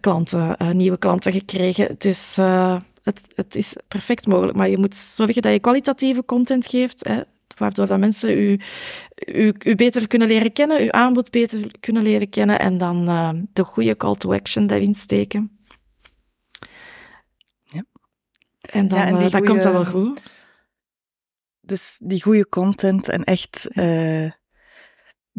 [0.00, 1.94] klanten, uh, nieuwe klanten gekregen.
[1.98, 2.36] Dus
[3.02, 4.56] het, het, is perfect mogelijk.
[4.56, 7.06] Maar je moet zorgen dat je kwalitatieve content geeft.
[7.06, 7.20] Hè,
[7.56, 8.60] waardoor dat mensen u,
[9.26, 12.58] u, u beter kunnen leren kennen, uw aanbod beter kunnen leren kennen.
[12.58, 13.04] En dan
[13.52, 15.58] de goede call to action daarin steken.
[17.64, 17.84] Ja.
[18.72, 20.22] En dan, ja, en dan goeie, komt dat wel goed.
[21.60, 23.68] Dus die goede content en echt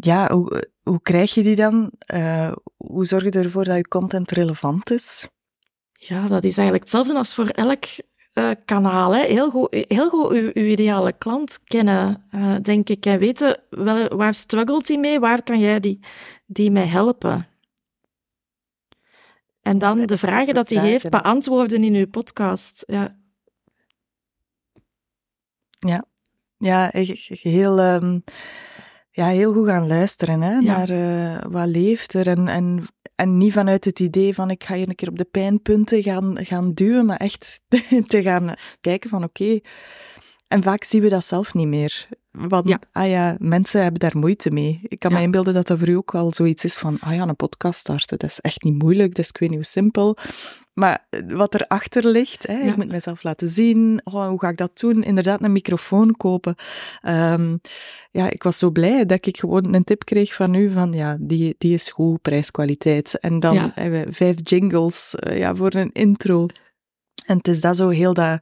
[0.02, 1.90] ja, hoe, hoe krijg je die dan?
[2.14, 5.26] Uh, hoe zorg je ervoor dat je content relevant is?
[5.92, 7.84] Ja, dat is eigenlijk hetzelfde als voor elk
[8.34, 9.14] uh, kanaal.
[9.14, 9.24] Hè.
[9.24, 13.06] Heel goed, heel goed uw, uw ideale klant kennen, uh, denk ik.
[13.06, 16.00] En weten wel, waar struggelt hij mee, waar kan jij die,
[16.46, 17.48] die mee helpen?
[19.62, 22.82] En dan de vragen dat hij heeft beantwoorden in uw podcast.
[22.86, 23.18] Ja,
[25.80, 26.04] ja,
[26.58, 27.78] ja heel...
[27.78, 28.22] Um
[29.12, 32.26] ja, heel goed gaan luisteren hè, naar uh, wat leeft er.
[32.26, 35.24] En, en, en niet vanuit het idee van ik ga hier een keer op de
[35.24, 37.62] pijnpunten gaan, gaan duwen, maar echt
[38.12, 39.42] te gaan kijken van oké.
[39.42, 39.62] Okay.
[40.50, 42.08] En vaak zien we dat zelf niet meer.
[42.30, 42.78] Want ja.
[42.92, 44.80] Ah ja, mensen hebben daar moeite mee.
[44.82, 45.16] Ik kan ja.
[45.16, 47.78] me inbeelden dat dat voor u ook wel zoiets is van, ah ja, een podcast
[47.78, 50.16] starten, dat is echt niet moeilijk, dat is ik weet niet hoe simpel.
[50.72, 52.70] Maar wat erachter ligt, hè, ja.
[52.70, 55.02] ik moet mezelf laten zien, oh, hoe ga ik dat doen?
[55.02, 56.54] Inderdaad, een microfoon kopen.
[57.08, 57.60] Um,
[58.10, 61.16] ja, ik was zo blij dat ik gewoon een tip kreeg van u van, ja,
[61.20, 63.18] die, die is goed, prijskwaliteit.
[63.18, 66.46] En dan hebben we vijf jingles uh, ja, voor een intro.
[67.26, 68.40] En het is dat zo heel dat,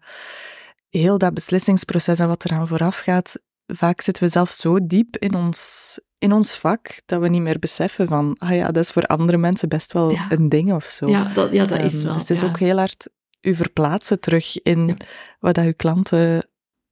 [0.89, 5.35] heel dat beslissingsproces en wat eraan vooraf gaat, vaak zitten we zelf zo diep in
[5.35, 9.07] ons, in ons vak dat we niet meer beseffen van, ah ja, dat is voor
[9.07, 10.27] andere mensen best wel ja.
[10.31, 11.09] een ding of zo.
[11.09, 12.13] Ja, dat, ja, dat um, is wel.
[12.13, 12.47] Dus het is ja.
[12.47, 13.09] ook heel hard
[13.41, 14.97] u verplaatsen terug in
[15.41, 16.49] wat dat uw klanten,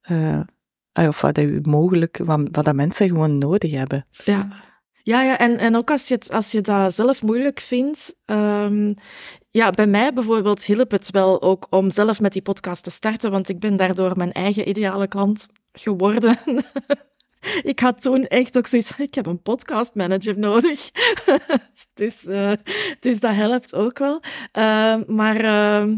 [0.09, 0.39] uh,
[0.93, 4.05] of wat dat u mogelijk, wat, wat dat mensen gewoon nodig hebben.
[4.25, 4.47] Ja.
[5.07, 8.15] Ja, ja en, en ook als je, het, als je dat zelf moeilijk vindt.
[8.25, 8.95] Um,
[9.49, 13.31] ja, bij mij bijvoorbeeld hielp het wel ook om zelf met die podcast te starten,
[13.31, 16.39] want ik ben daardoor mijn eigen ideale klant geworden.
[17.71, 20.89] ik had toen echt ook zoiets ik heb een podcastmanager nodig.
[21.93, 22.51] dus, uh,
[22.99, 24.21] dus dat helpt ook wel.
[24.57, 25.93] Uh, maar, uh,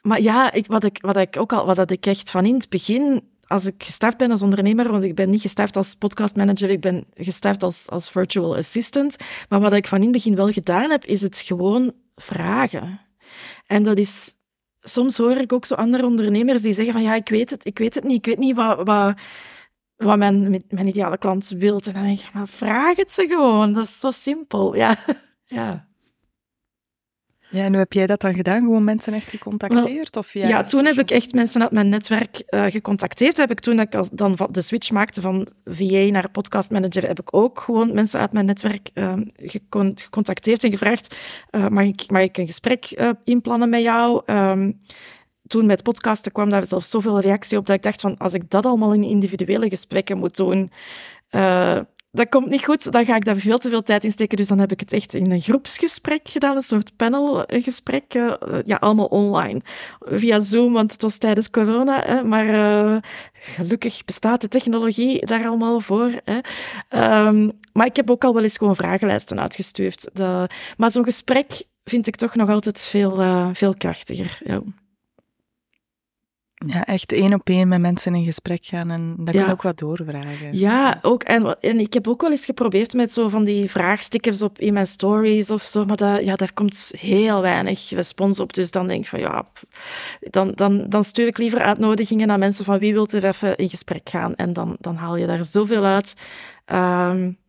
[0.00, 2.68] maar ja, ik, wat, ik, wat ik ook al, wat ik echt van in het
[2.68, 6.80] begin, als ik gestart ben als ondernemer, want ik ben niet gestart als podcastmanager, ik
[6.80, 9.16] ben gestart als, als virtual assistant.
[9.48, 13.00] Maar wat ik van in het begin wel gedaan heb, is het gewoon vragen.
[13.66, 14.34] En dat is
[14.80, 17.78] soms hoor ik ook zo andere ondernemers die zeggen van ja, ik weet het, ik
[17.78, 19.20] weet het niet, ik weet niet wat, wat,
[19.96, 21.80] wat mijn, mijn ideale klant wil.
[21.80, 24.76] En dan denk ik, maar vraag het ze gewoon, dat is zo simpel.
[24.76, 24.96] Ja,
[25.46, 25.88] ja.
[27.54, 28.60] Ja, en hoe heb jij dat dan gedaan?
[28.60, 30.14] Gewoon mensen echt gecontacteerd?
[30.14, 33.36] Wel, of ja, toen heb ik echt mensen uit mijn netwerk uh, gecontacteerd.
[33.36, 37.60] Heb ik toen ik dan de switch maakte van VA naar podcastmanager, heb ik ook
[37.60, 41.16] gewoon mensen uit mijn netwerk uh, gecon gecontacteerd en gevraagd,
[41.50, 44.22] uh, mag, ik, mag ik een gesprek inplannen met jou?
[44.26, 44.80] Um,
[45.46, 48.50] toen met podcasten kwam daar zelfs zoveel reactie op dat ik dacht van, als ik
[48.50, 50.70] dat allemaal in individuele gesprekken moet doen,
[52.14, 54.36] dat komt niet goed, dan ga ik daar veel te veel tijd in steken.
[54.36, 58.14] Dus dan heb ik het echt in een groepsgesprek gedaan, een soort panelgesprek.
[58.14, 59.60] Uh, ja, allemaal online,
[60.00, 62.22] via Zoom, want het was tijdens corona.
[62.22, 62.96] Maar uh,
[63.32, 66.10] gelukkig bestaat de technologie daar allemaal voor.
[66.24, 66.38] Hè.
[67.26, 70.10] Um, maar ik heb ook al wel eens gewoon vragenlijsten uitgestuurd.
[70.76, 73.22] Maar zo'n gesprek vind ik toch nog altijd veel,
[73.52, 74.40] veel krachtiger.
[74.44, 74.60] Ja.
[76.66, 79.78] Ja, echt één op één met mensen in gesprek gaan en dat kan ook wat
[79.78, 80.58] doorvragen.
[80.58, 81.22] Ja, ook.
[81.22, 84.72] En, en ik heb ook wel eens geprobeerd met zo van die vraagstickers op in
[84.72, 88.52] mijn stories of zo, maar dat, ja, daar komt heel weinig respons op.
[88.52, 89.48] Dus dan denk ik van ja,
[90.20, 93.68] dan, dan, dan stuur ik liever uitnodigingen naar mensen van wie wilt er even in
[93.68, 94.34] gesprek gaan.
[94.34, 96.14] En dan, dan haal je daar zoveel uit.
[96.72, 97.42] Um,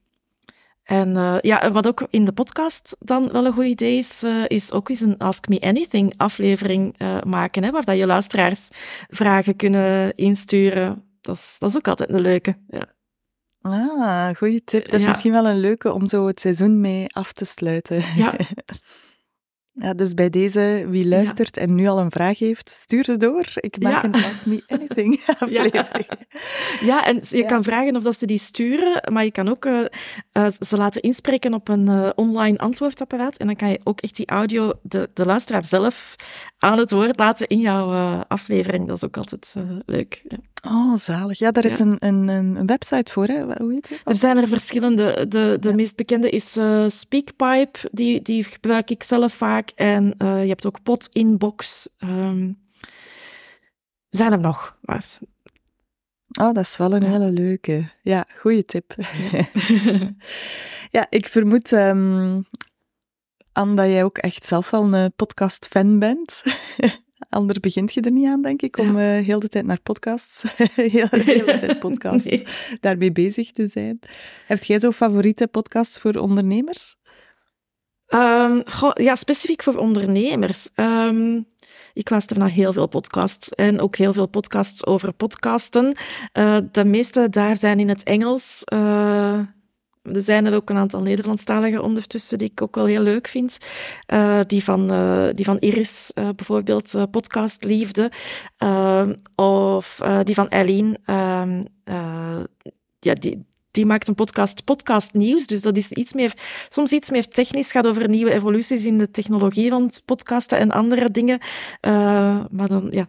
[0.85, 4.43] en uh, ja, wat ook in de podcast dan wel een goed idee is, uh,
[4.47, 8.69] is ook eens een Ask Me Anything aflevering uh, maken, hè, waar dat je luisteraars
[9.09, 11.03] vragen kunnen insturen.
[11.21, 12.55] Dat is, dat is ook altijd een leuke.
[12.67, 12.93] Ja.
[13.61, 14.85] Ah, goede tip.
[14.85, 15.07] Dat is ja.
[15.07, 18.03] misschien wel een leuke om zo het seizoen mee af te sluiten.
[18.15, 18.35] Ja.
[19.77, 23.47] Ja, dus bij deze, wie luistert en nu al een vraag heeft, stuur ze door.
[23.55, 26.07] Ik maak een Ask Me Anything aflevering.
[26.81, 29.85] Ja, en je kan vragen of dat ze die sturen, maar je kan ook uh,
[30.33, 33.37] uh, ze laten inspreken op een uh, online antwoordapparaat.
[33.37, 36.15] En dan kan je ook echt die audio, de, de luisteraar zelf,
[36.65, 37.91] aan het woord laten in jouw
[38.27, 38.87] aflevering.
[38.87, 40.21] Dat is ook altijd leuk.
[40.27, 40.37] Ja.
[40.71, 41.39] Oh, zalig.
[41.39, 43.43] Ja, daar is een, een, een, website voor, hè?
[43.57, 44.01] Hoe heet het?
[44.03, 45.27] Er zijn er verschillende.
[45.27, 47.79] De, de meest bekende is Speakpipe.
[47.91, 49.69] Die, die gebruik ik zelf vaak.
[49.75, 51.89] En je hebt ook Pot Inbox.
[51.99, 52.57] Um,
[54.15, 55.05] zijn er nog, maar...
[56.39, 57.89] Oh, dat is wel een hele leuke.
[58.01, 58.95] Ja, goede tip.
[59.31, 59.47] Ja,
[60.99, 62.45] ja ik vermoed, um,
[63.55, 66.43] Anne, dat jij ook echt zelf wel een podcast-fan bent.
[67.29, 70.43] Anders begint je er niet aan, denk ik, om uh, heel de tijd naar podcasts,
[70.75, 72.45] heel, heel de tijd podcasts, nee.
[72.79, 73.99] daarmee bezig te zijn.
[74.45, 76.95] Heb jij zo favoriete podcasts voor ondernemers?
[78.07, 80.69] Um, goh, ja, specifiek voor ondernemers.
[80.75, 81.45] Um,
[81.93, 85.95] ik luister naar heel veel podcasts en ook heel veel podcasts over podcasten.
[86.33, 88.61] Uh, de meeste daar zijn in het Engels.
[88.73, 89.39] Uh,
[90.13, 93.57] er zijn er ook een aantal Nederlandstaligen ondertussen die ik ook wel heel leuk vind.
[94.13, 94.87] Uh, die, van,
[95.35, 98.11] die van Iris bijvoorbeeld, podcast Liefde.
[98.57, 100.97] Ehm, of die van Eileen.
[102.99, 105.47] ja, die, die maakt een podcast, podcast nieuws.
[105.47, 106.33] Dus dat is iets meer,
[106.69, 111.11] soms iets meer technisch, gaat over nieuwe evoluties in de technologie rond podcasten en andere
[111.11, 111.39] dingen.
[112.51, 113.07] Maar dan, ja,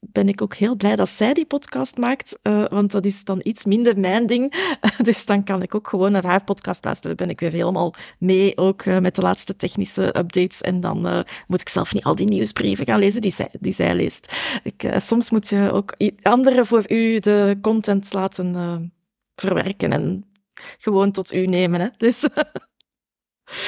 [0.00, 3.40] ben ik ook heel blij dat zij die podcast maakt, uh, want dat is dan
[3.42, 4.54] iets minder mijn ding.
[5.02, 7.16] dus dan kan ik ook gewoon naar haar podcast luisteren.
[7.16, 10.60] Ben ik weer helemaal mee, ook uh, met de laatste technische updates.
[10.60, 13.72] En dan uh, moet ik zelf niet al die nieuwsbrieven gaan lezen die zij, die
[13.72, 14.32] zij leest.
[14.62, 18.92] Ik, soms moet je ook anderen voor u de content laten
[19.34, 20.24] verwerken en
[20.78, 21.80] gewoon tot u nemen.
[21.80, 21.88] Hè.
[21.96, 22.28] Dus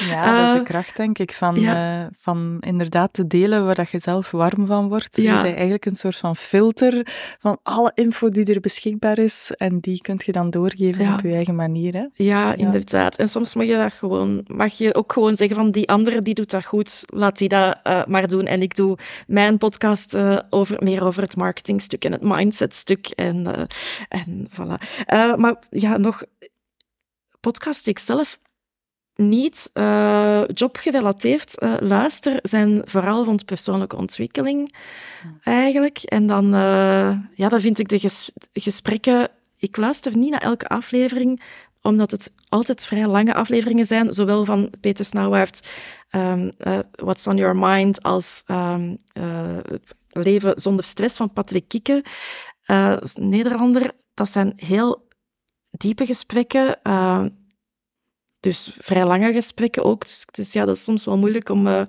[0.09, 2.01] Ja, dat is de eh, kracht, denk ik, van, ja.
[2.01, 5.17] uh, van inderdaad te delen waar dat je zelf warm van wordt.
[5.17, 5.35] Ja.
[5.35, 7.07] Je bent eigenlijk een soort van filter
[7.39, 9.51] van alle info die er beschikbaar is.
[9.57, 11.13] En die kun je dan doorgeven ja.
[11.13, 11.93] op je eigen manier.
[11.93, 12.05] Hè?
[12.13, 13.17] Ja, inderdaad.
[13.17, 16.33] En soms mag je dat gewoon, mag je ook gewoon zeggen van die andere die
[16.33, 18.45] doet dat goed, laat die dat uh, maar doen.
[18.45, 20.17] En ik doe mijn podcast
[20.49, 23.07] over, meer over het marketingstuk en het mindsetstuk.
[23.07, 23.67] En,
[24.09, 24.87] en voilà.
[25.35, 26.23] maar ja, nog
[27.39, 28.39] podcast ik zelf
[29.21, 34.75] niet uh, jobgerelateerd uh, luister, zijn vooral rond persoonlijke ontwikkeling
[35.43, 35.97] eigenlijk.
[35.97, 39.29] En dan, uh, ja, dan vind ik de ges gesprekken...
[39.57, 41.41] Ik luister niet naar elke aflevering,
[41.81, 45.69] omdat het altijd vrij lange afleveringen zijn, zowel van Peter Snauwaard,
[46.11, 46.51] um,
[46.91, 48.97] What's on Your Mind, als um,
[50.09, 52.03] Leven zonder stress van Patrick Kikke.
[53.13, 55.07] Nederlander, dat zijn heel
[55.71, 56.79] diepe gesprekken
[58.41, 60.05] dus vrij lange gesprekken ook.
[60.05, 61.81] Dus, dus, ja, dat is soms wel moeilijk om, uh,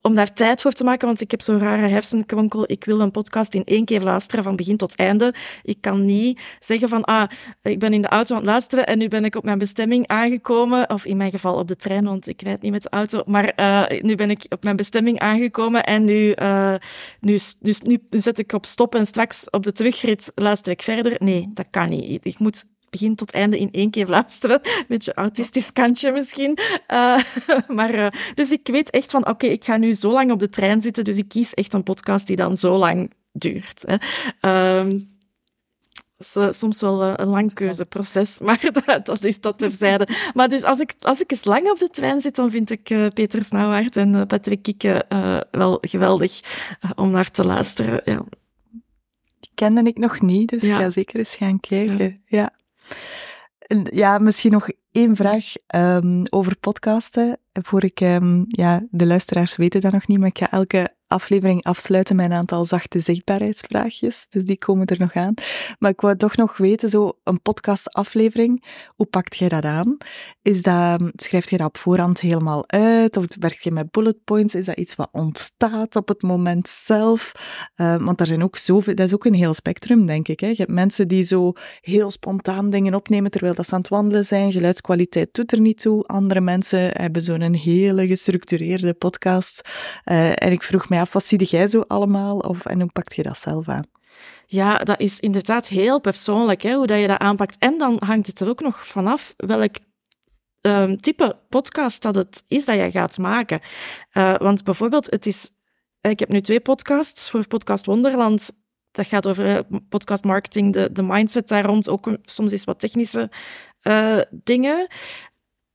[0.00, 2.64] om daar tijd voor te maken, want ik heb zo'n rare hersenkwonkel.
[2.66, 5.34] Ik wil een podcast in één keer luisteren, van begin tot einde.
[5.62, 7.30] Ik kan niet zeggen van, ah,
[7.62, 10.06] ik ben in de auto aan het luisteren en nu ben ik op mijn bestemming
[10.06, 10.90] aangekomen.
[10.90, 13.22] Of in mijn geval op de trein, want ik rijd niet met de auto.
[13.26, 16.74] Maar uh, nu ben ik op mijn bestemming aangekomen en nu, uh,
[17.20, 21.16] nu, dus nu zet ik op stop en straks op de terugrit luister ik verder.
[21.18, 22.24] Nee, dat kan niet.
[22.26, 24.60] Ik moet begin tot einde in één keer luisteren.
[24.88, 26.58] Beetje autistisch kantje misschien.
[26.92, 27.18] Uh,
[27.78, 30.38] maar, uh, dus ik weet echt van, oké, okay, ik ga nu zo lang op
[30.38, 33.84] de trein zitten, dus ik kies echt een podcast die dan zo lang duurt.
[33.86, 33.96] Hè.
[34.84, 35.00] Uh,
[36.50, 40.08] soms wel een lang keuzeproces, maar dat, dat is dat terzijde.
[40.34, 42.90] Maar dus als ik, als ik eens lang op de trein zit, dan vind ik
[42.90, 46.40] uh, Peter Snauwaard en uh, Patrick Kikke uh, wel geweldig
[46.94, 48.00] om naar te luisteren.
[48.04, 48.24] Ja.
[49.40, 50.74] Die kende ik nog niet, dus ja.
[50.74, 52.20] ik ga zeker eens gaan kijken.
[52.24, 52.38] Ja.
[52.38, 52.60] ja.
[53.90, 57.38] Ja, misschien nog één vraag um, over podcasten.
[57.52, 61.64] Voor ik, um, ja, de luisteraars weten dat nog niet, maar ik ga elke aflevering
[61.64, 64.26] afsluiten met een aantal zachte zichtbaarheidsvraagjes.
[64.28, 65.34] Dus die komen er nog aan.
[65.78, 69.96] Maar ik wou toch nog weten, zo een podcastaflevering, hoe pakt jij dat aan?
[70.42, 73.16] Is dat, schrijf je dat op voorhand helemaal uit?
[73.16, 74.54] Of werk je met bullet points?
[74.54, 77.32] Is dat iets wat ontstaat op het moment zelf?
[77.76, 80.40] Uh, want er zijn ook zoveel, dat is ook een heel spectrum, denk ik.
[80.40, 80.46] Hè?
[80.46, 84.24] Je hebt mensen die zo heel spontaan dingen opnemen terwijl dat ze aan het wandelen
[84.24, 84.52] zijn.
[84.52, 86.04] Geluidskwaliteit doet er niet toe.
[86.04, 89.60] Andere mensen hebben zo'n hele gestructureerde podcast.
[90.04, 92.38] Uh, en ik vroeg mij af, wat zie jij zo allemaal?
[92.38, 93.86] Of, en hoe pakt je dat zelf aan?
[94.46, 97.56] Ja, dat is inderdaad heel persoonlijk, hè, hoe dat je dat aanpakt.
[97.58, 99.74] En dan hangt het er ook nog vanaf welk
[100.60, 103.60] um, type podcast dat het is dat je gaat maken.
[104.12, 105.50] Uh, want bijvoorbeeld, het is...
[106.00, 108.50] Ik heb nu twee podcasts voor Podcast Wonderland.
[108.90, 113.30] Dat gaat over podcast marketing, de, de mindset daar rond, ook soms eens wat technische
[113.82, 114.86] uh, dingen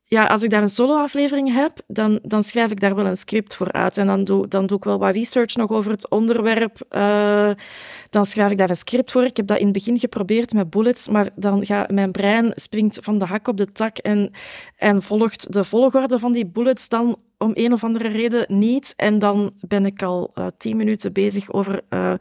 [0.10, 3.56] ja, als ik daar een solo-aflevering heb, dan, dan schrijf ik daar wel een script
[3.56, 3.98] voor uit.
[3.98, 6.80] En dan doe, dan doe ik wel wat research nog over het onderwerp.
[6.92, 7.52] Uh,
[8.10, 9.24] dan schrijf ik daar een script voor.
[9.24, 12.98] Ik heb dat in het begin geprobeerd met bullets, maar dan gaat mijn brein springt
[13.02, 14.32] van de hak op de tak en,
[14.78, 18.94] en volgt de volgorde van die bullets dan om een of andere reden niet.
[18.96, 22.14] En dan ben ik al uh, tien minuten bezig over uh,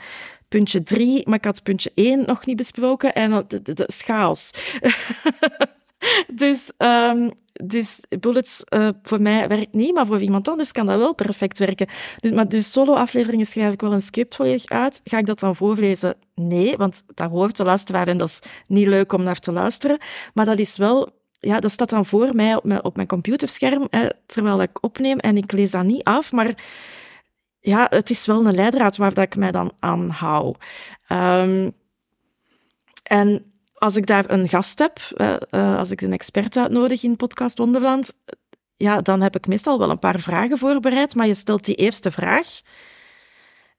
[0.49, 3.15] puntje drie, maar ik had puntje één nog niet besproken.
[3.15, 3.31] En
[3.63, 4.51] dat is chaos.
[6.43, 7.33] dus um,
[7.65, 11.59] dus bullets uh, voor mij werkt niet, maar voor iemand anders kan dat wel perfect
[11.59, 11.87] werken.
[12.21, 15.01] Dus, maar dus solo-afleveringen schrijf ik wel een script volledig uit.
[15.05, 16.17] Ga ik dat dan voorlezen?
[16.35, 19.99] Nee, want dat hoort de luisteraar en dat is niet leuk om naar te luisteren.
[20.35, 21.15] Maar dat is wel...
[21.41, 25.19] Ja, dat staat dan voor mij op mijn, computerscherm, hè, terwijl ik opneem.
[25.19, 26.55] En ik lees dat niet af, maar
[27.61, 30.55] ja, het is wel een leidraad waar dat ik mij dan aan hou.
[31.09, 31.73] Um,
[33.03, 34.99] en als ik daar een gast heb,
[35.51, 38.13] uh, als ik een expert uitnodig in Podcast Wonderland,
[38.77, 42.11] ja, dan heb ik meestal wel een paar vragen voorbereid, maar je stelt die eerste
[42.11, 42.47] vraag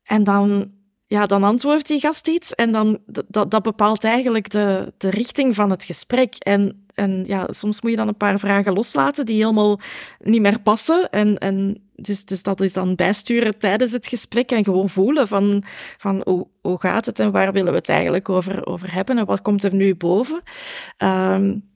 [0.03, 0.71] en dan,
[1.05, 5.55] ja, dan antwoordt die gast iets en dan, dat, dat bepaalt eigenlijk de, de richting
[5.55, 6.35] van het gesprek.
[6.35, 9.79] En, en ja, soms moet je dan een paar vragen loslaten die helemaal
[10.19, 14.63] niet meer passen en, en dus, dus dat is dan bijsturen tijdens het gesprek en
[14.63, 15.63] gewoon voelen van,
[15.97, 19.25] van hoe, hoe gaat het en waar willen we het eigenlijk over, over hebben en
[19.25, 20.41] wat komt er nu boven.
[20.97, 21.69] Um,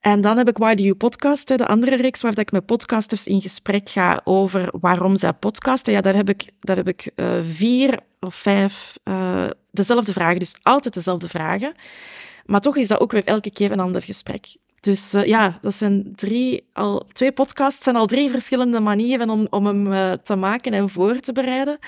[0.00, 3.26] en dan heb ik Why Do You Podcast, de andere reeks waar ik met podcasters
[3.26, 5.92] in gesprek ga over waarom zij podcasten.
[5.92, 10.56] Ja, daar heb ik, daar heb ik uh, vier of vijf uh, dezelfde vragen, dus
[10.62, 11.74] altijd dezelfde vragen.
[12.48, 14.56] Maar toch is dat ook weer elke keer een ander gesprek.
[14.80, 19.46] Dus uh, ja, dat zijn drie, al, twee podcasts zijn al drie verschillende manieren om,
[19.50, 21.78] om hem uh, te maken en voor te bereiden.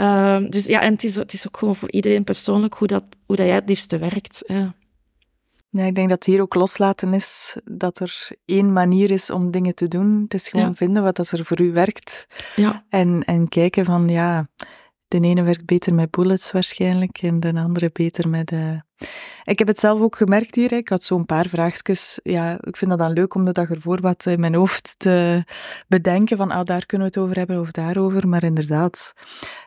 [0.00, 3.04] Uh, dus ja, en het is, het is ook gewoon voor iedereen persoonlijk hoe dat,
[3.26, 4.42] hoe dat jij het liefste werkt.
[4.46, 4.74] Ja.
[5.70, 9.74] Ja, ik denk dat hier ook loslaten is dat er één manier is om dingen
[9.74, 10.20] te doen.
[10.22, 12.26] Het is gewoon vinden wat dat er voor u werkt.
[12.56, 12.84] Ja.
[12.88, 14.48] En, en kijken van, ja,
[15.08, 18.52] de ene werkt beter met bullets waarschijnlijk en de andere beter met...
[19.44, 20.72] Ik heb het zelf ook gemerkt hier.
[20.72, 22.20] Ik had zo'n paar vraagjes.
[22.22, 25.44] Ja, ik vind dat dan leuk om de dag ervoor wat in mijn hoofd te
[25.88, 28.28] bedenken van ah, daar kunnen we het over hebben of daarover.
[28.28, 29.12] Maar inderdaad,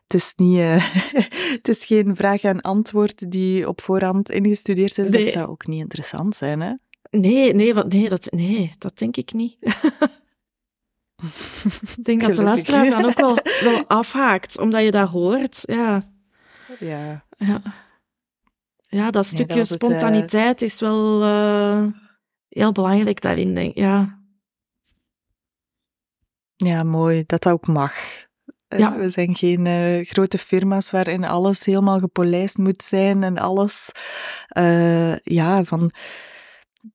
[0.07, 0.93] het is, niet, uh,
[1.57, 5.11] het is geen vraag en antwoord die op voorhand ingestudeerd is.
[5.11, 6.73] Dat zou ook niet interessant zijn, hè?
[7.09, 9.57] Nee, nee, wat, nee, dat, nee dat denk ik niet.
[11.97, 15.61] Ik denk dat de luisteraar dan ook wel, wel afhaakt, omdat je dat hoort.
[15.65, 16.11] Ja.
[16.79, 17.25] Ja.
[17.37, 17.61] Ja,
[18.93, 21.85] ja dat stukje dat spontaniteit is wel uh,
[22.49, 23.77] heel belangrijk daarin, denk ik.
[23.77, 24.21] Ja.
[26.55, 27.23] ja, mooi.
[27.25, 27.93] Dat dat ook mag.
[28.67, 28.97] Eh, ja.
[28.97, 33.91] We zijn geen uh, grote firma's waarin alles helemaal gepolijst moet zijn en alles.
[34.57, 35.91] Uh, ja, van.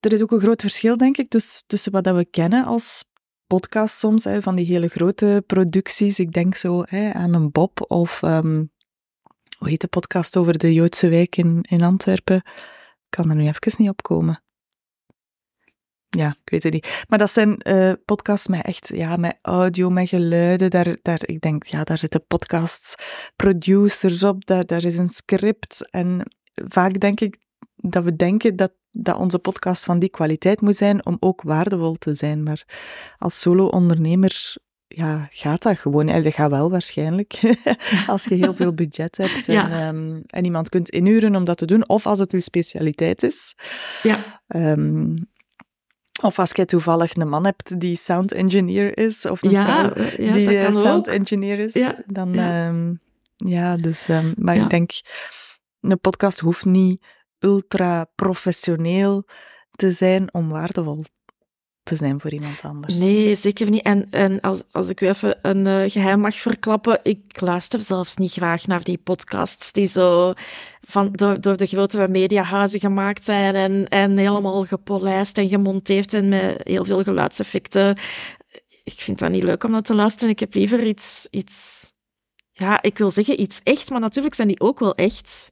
[0.01, 3.05] Er is ook een groot verschil, denk ik, tussen, tussen wat dat we kennen als
[3.47, 6.19] podcast soms, hè, van die hele grote producties.
[6.19, 8.71] Ik denk zo hè, aan een Bob of um,
[9.59, 12.37] hoe heet de podcast over de Joodse wijk in, in Antwerpen?
[12.37, 14.43] Ik kan er nu even niet op komen.
[16.09, 17.05] Ja, ik weet het niet.
[17.09, 20.71] Maar dat zijn uh, podcasts met echt, ja, met audio, met geluiden.
[20.71, 22.95] Daar, daar, ik denk, ja, daar zitten podcasts,
[23.37, 25.91] producers op, daar, daar is een script.
[25.91, 27.39] En vaak denk ik
[27.77, 31.95] dat we denken dat dat onze podcast van die kwaliteit moet zijn om ook waardevol
[31.95, 32.43] te zijn.
[32.43, 32.65] Maar
[33.19, 34.57] als solo-ondernemer
[34.99, 36.07] ja, gaat dat gewoon.
[36.07, 37.41] dat gaat wel waarschijnlijk,
[38.07, 41.67] als je heel veel budget hebt en, um, en iemand kunt inhuren om dat te
[41.67, 43.55] doen, of als het uw specialiteit is.
[44.03, 44.19] Ja.
[44.49, 45.29] Um,
[46.23, 50.05] of als je toevallig een man hebt die sound engineer is, of een ja, vrouw
[50.25, 51.15] ja, die dat kan sound ook.
[51.15, 52.69] engineer is, Ja, dan ja.
[52.69, 53.01] um,
[53.37, 54.91] ja, dus, um, maar ik denk,
[55.81, 57.05] een podcast hoeft niet
[57.39, 59.25] ultra professioneel
[59.71, 61.05] te zijn om waardevol
[61.89, 62.99] te zijn voor iemand anders.
[62.99, 63.83] Nee, zeker niet.
[63.83, 68.17] En, en als, als ik u even een uh, geheim mag verklappen, ik luister zelfs
[68.17, 70.33] niet graag naar die podcasts die zo
[70.81, 76.61] van, door, de grote mediahuizen gemaakt zijn en, en helemaal gepolijst en gemonteerd en met
[76.65, 77.97] heel veel geluidseffecten.
[78.85, 80.31] Ik vind dat niet leuk om dat te luisteren.
[80.31, 81.87] Ik heb liever iets, iets
[82.53, 85.51] ja, ik wil zeggen iets echt, maar natuurlijk zijn die ook wel echt.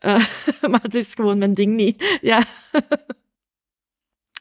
[0.00, 0.26] Uh,
[0.70, 2.18] maar het is gewoon mijn ding niet.
[2.20, 2.42] Ja.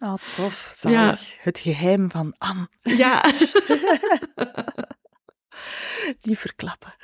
[0.03, 0.75] Oh, tof.
[0.87, 1.17] Ja.
[1.39, 2.67] Het geheim van Anne.
[2.81, 3.23] Ja.
[6.21, 6.93] Die verklappen.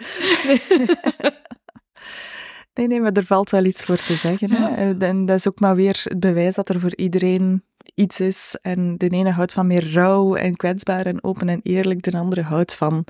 [2.73, 4.51] Nee, nee, maar er valt wel iets voor te zeggen.
[4.51, 4.97] Hè?
[4.97, 7.63] En dat is ook maar weer het bewijs dat er voor iedereen
[7.95, 8.57] iets is.
[8.61, 12.01] En de ene houdt van meer rauw en kwetsbaar en open en eerlijk.
[12.01, 13.05] De andere houdt van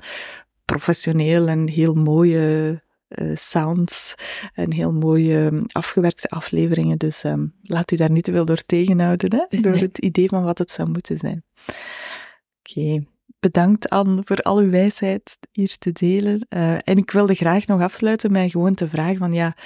[0.64, 4.14] professioneel en heel mooie uh, sounds
[4.52, 6.98] en heel mooie um, afgewerkte afleveringen.
[6.98, 9.60] Dus um, laat u daar niet te veel door tegenhouden, hè?
[9.60, 11.44] door het idee van wat het zou moeten zijn.
[11.66, 13.06] Oké, okay.
[13.40, 16.46] bedankt Anne voor al uw wijsheid hier te delen.
[16.48, 19.56] Uh, en ik wilde graag nog afsluiten met gewoon te vragen van ja,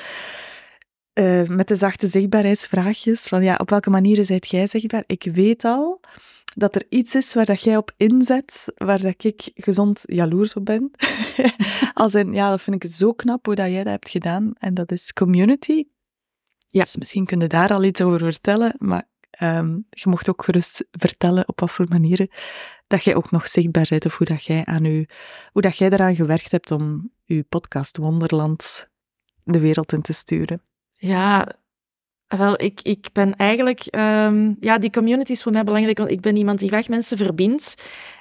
[1.15, 5.05] uh, met de zachte zichtbaarheidsvraagjes, van ja, op welke manieren zijt jij zichtbaar?
[5.07, 6.01] Ik weet al
[6.55, 10.65] dat er iets is waar dat jij op inzet, waar dat ik gezond jaloers op
[10.65, 10.91] ben.
[11.95, 14.53] Als in, ja, dat vind ik zo knap hoe dat jij dat hebt gedaan.
[14.59, 15.85] En dat is community.
[16.69, 16.83] Ja.
[16.83, 19.09] Dus misschien kun je daar al iets over vertellen, maar
[19.41, 22.29] um, je mocht ook gerust vertellen op wat voor manieren
[22.87, 24.87] dat jij ook nog zichtbaar bent of hoe dat jij, aan
[25.53, 28.91] hoe dat jij eraan gewerkt hebt om je podcast Wonderland
[29.45, 30.63] de wereld in te sturen.
[30.93, 31.49] Ja,
[32.39, 33.85] wel, ik, ik ben eigenlijk...
[33.91, 37.17] Um, ja, die community is voor mij belangrijk, want ik ben iemand die graag mensen
[37.17, 37.75] verbindt.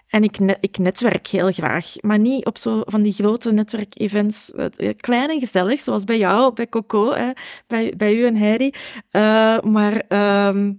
[0.08, 1.94] En ik, ik netwerk heel graag.
[2.02, 4.52] Maar niet op zo van die grote netwerkevents.
[4.56, 7.32] Uh, klein en gezellig, zoals bij jou, bij Coco, hè,
[7.68, 8.72] bij, bij u en Heidi.
[9.12, 10.04] Uh, maar
[10.48, 10.78] um,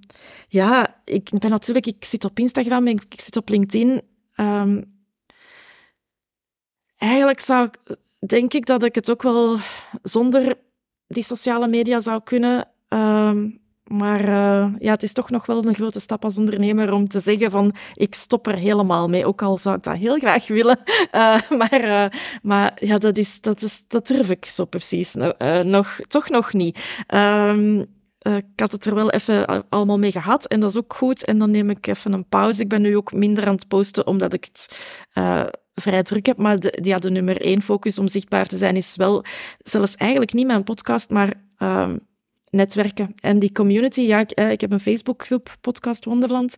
[0.49, 1.87] ja, ik ben natuurlijk...
[1.87, 4.03] Ik zit op Instagram en ik zit op LinkedIn.
[4.37, 4.85] Um,
[6.97, 7.97] eigenlijk zou ik...
[8.27, 9.59] Denk ik dat ik het ook wel
[10.03, 10.59] zonder
[11.07, 12.69] die sociale media zou kunnen.
[12.93, 13.49] Ehm,
[13.85, 17.21] maar uh, ja, het is toch nog wel een grote stap als ondernemer om te
[17.21, 19.27] zeggen van ik stop er helemaal mee.
[19.27, 20.79] Ook al zou ik dat heel graag willen.
[21.13, 22.07] Uh, maar uh,
[22.43, 25.15] maar ja, dat, is, dat, is, dat durf ik zo precies
[25.65, 26.79] nog, toch nog niet.
[27.15, 27.81] Um,
[28.23, 31.25] ik had het er wel even allemaal mee gehad en dat is ook goed.
[31.25, 32.63] En dan neem ik even een pauze.
[32.63, 34.79] Ik ben nu ook minder aan het posten omdat ik het
[35.75, 36.37] vrij druk heb.
[36.37, 39.25] Maar de, ja, de nummer één focus om zichtbaar te zijn is wel
[39.59, 42.01] zelfs eigenlijk niet mijn podcast, maar um,
[42.53, 43.15] netwerken.
[43.21, 46.57] En die community, ja, ik, eh, ik heb een Facebookgroep, Podcast Wonderland.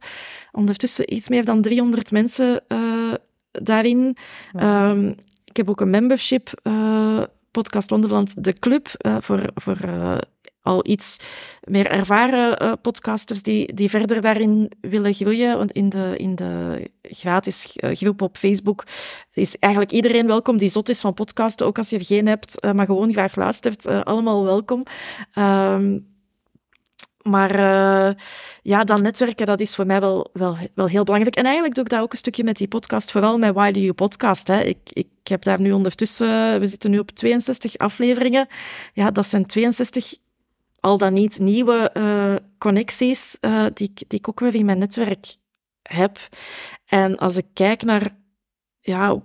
[0.52, 3.14] Ondertussen iets meer dan 300 mensen uh,
[3.50, 4.16] daarin.
[4.60, 5.08] Um,
[5.44, 9.76] ik heb ook een membership, uh, Podcast Wonderland, de club, uh, voor, voor
[10.64, 11.16] al iets
[11.64, 15.58] meer ervaren uh, podcasters die, die verder daarin willen groeien.
[15.58, 18.84] Want in de, in de gratis groep op Facebook
[19.32, 21.66] is eigenlijk iedereen welkom die zot is van podcasten.
[21.66, 23.86] Ook als je er geen hebt, uh, maar gewoon graag luistert.
[23.86, 24.82] Allemaal welkom.
[25.38, 26.12] Um,
[27.22, 27.58] maar
[28.62, 31.36] ja, dan netwerken, dat is voor mij wel, wel, wel heel belangrijk.
[31.36, 33.80] En eigenlijk doe ik dat ook een stukje met die podcast, vooral met Why Do
[33.80, 34.46] You Podcast.
[34.46, 34.60] Hè.
[34.62, 38.46] Ik, ik heb daar nu ondertussen, we zitten nu op 62 afleveringen.
[38.92, 40.16] Ja, dat zijn 62
[40.84, 45.36] al dan niet nieuwe uh, connecties uh, die, die ik ook weer in mijn netwerk
[45.82, 46.18] heb.
[46.86, 48.16] En als ik kijk naar
[48.80, 49.22] ja,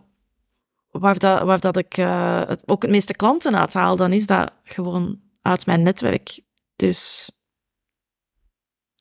[0.91, 4.51] waar, dat, waar dat ik uh, het, ook het meeste klanten uithaal, dan is dat
[4.63, 6.39] gewoon uit mijn netwerk.
[6.75, 7.31] Dus...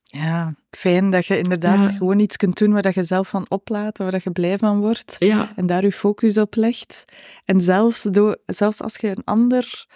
[0.04, 3.98] Ja, fijn dat je inderdaad gewoon iets kunt doen waar dat je zelf van oplaat,
[3.98, 5.16] waar dat je blij van wordt.
[5.18, 5.52] Ja.
[5.56, 7.04] En daar je focus op legt.
[7.44, 9.86] En zelfs, door, zelfs als je een ander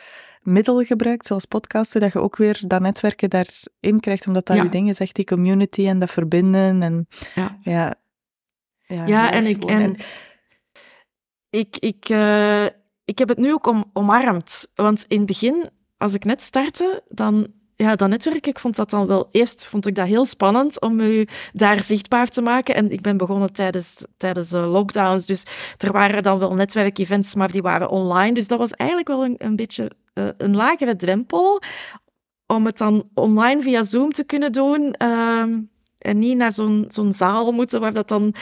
[0.42, 4.68] middel gebruikt, zoals podcasten, dat je ook weer dat netwerken daarin krijgt, omdat dat je
[4.68, 6.82] dingen zegt, die community en dat verbinden.
[6.82, 7.58] En, ja.
[7.60, 7.94] ja,
[8.86, 9.96] ja, ja en, ik, en
[11.50, 12.64] ik, ik, uh,
[13.04, 14.70] ik heb het nu ook om, omarmd.
[14.74, 17.46] Want in het begin, als ik net startte, dan
[17.76, 19.28] ja, dat netwerk, ik vond dat dan wel...
[19.30, 22.74] Eerst vond ik dat heel spannend om u daar zichtbaar te maken.
[22.74, 25.26] En ik ben begonnen tijdens, tijdens de lockdowns.
[25.26, 25.44] Dus
[25.78, 28.34] er waren dan wel netwerkevents, maar die waren online.
[28.34, 31.62] Dus dat was eigenlijk wel een, een beetje uh, een lagere drempel
[32.46, 34.94] om het dan online via Zoom te kunnen doen.
[35.02, 35.42] Uh,
[35.98, 38.34] en niet naar zo'n zo'n zaal moeten waar dat dan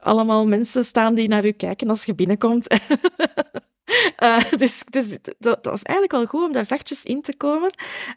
[0.00, 2.66] allemaal mensen staan die naar u kijken als je binnenkomt.
[4.18, 7.74] uh, dus dus dat, dat, was eigenlijk wel goed om daar zachtjes in te komen.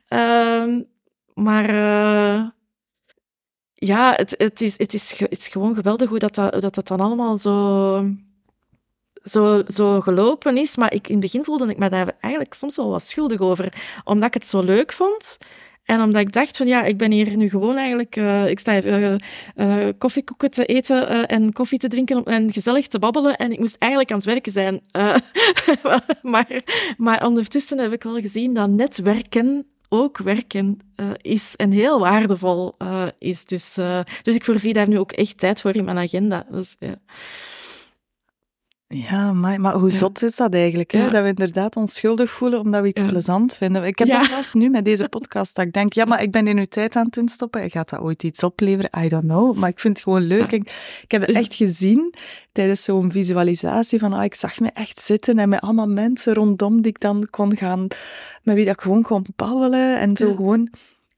[0.10, 0.82] Uh,
[1.34, 2.48] maar uh,
[3.74, 6.88] ja, het, het, is, het, is, het is gewoon geweldig hoe dat, dat, dat, dat
[6.88, 8.06] dan allemaal zo,
[9.24, 10.76] zo, zo gelopen is.
[10.76, 13.74] Maar ik, in het begin voelde ik me daar eigenlijk soms wel wat schuldig over,
[14.04, 15.38] omdat ik het zo leuk vond.
[15.92, 18.74] En omdat ik dacht van ja, ik ben hier nu gewoon eigenlijk, uh, ik sta
[18.74, 19.22] even
[19.56, 23.36] uh, koffiekoeken te eten en koffie te drinken en gezellig te babbelen.
[23.36, 24.82] En ik moest eigenlijk aan het werken zijn.
[26.34, 26.62] maar,
[26.98, 30.80] maar ondertussen heb ik wel gezien dat netwerken ook werken
[31.22, 32.76] is en heel waardevol
[33.20, 33.46] is.
[33.46, 33.74] Dus,
[34.22, 36.46] dus ik voorzie daar nu ook echt tijd voor in mijn agenda.
[36.52, 36.96] Dus, ja.
[38.94, 40.92] Ja, maar, maar hoe zot is dat eigenlijk?
[40.92, 41.10] Hè?
[41.10, 43.84] Dat we inderdaad ons schuldig voelen omdat we iets plezant vinden.
[43.84, 46.48] Ik heb dat zelfs nu met deze podcast, dat ik denk, ja, maar ik ben
[46.48, 47.70] in nu tijd aan het instoppen.
[47.70, 49.04] Gaat dat ooit iets opleveren?
[49.04, 49.58] I don't know.
[49.58, 50.52] Maar ik vind het gewoon leuk.
[50.52, 50.72] Ik,
[51.04, 52.14] ik heb het echt gezien
[52.52, 56.82] tijdens zo'n visualisatie van, ah, ik zag me echt zitten en met allemaal mensen rondom
[56.82, 57.88] die ik dan kon gaan,
[58.44, 60.70] met wie dat ik gewoon kon babbelen en zo gewoon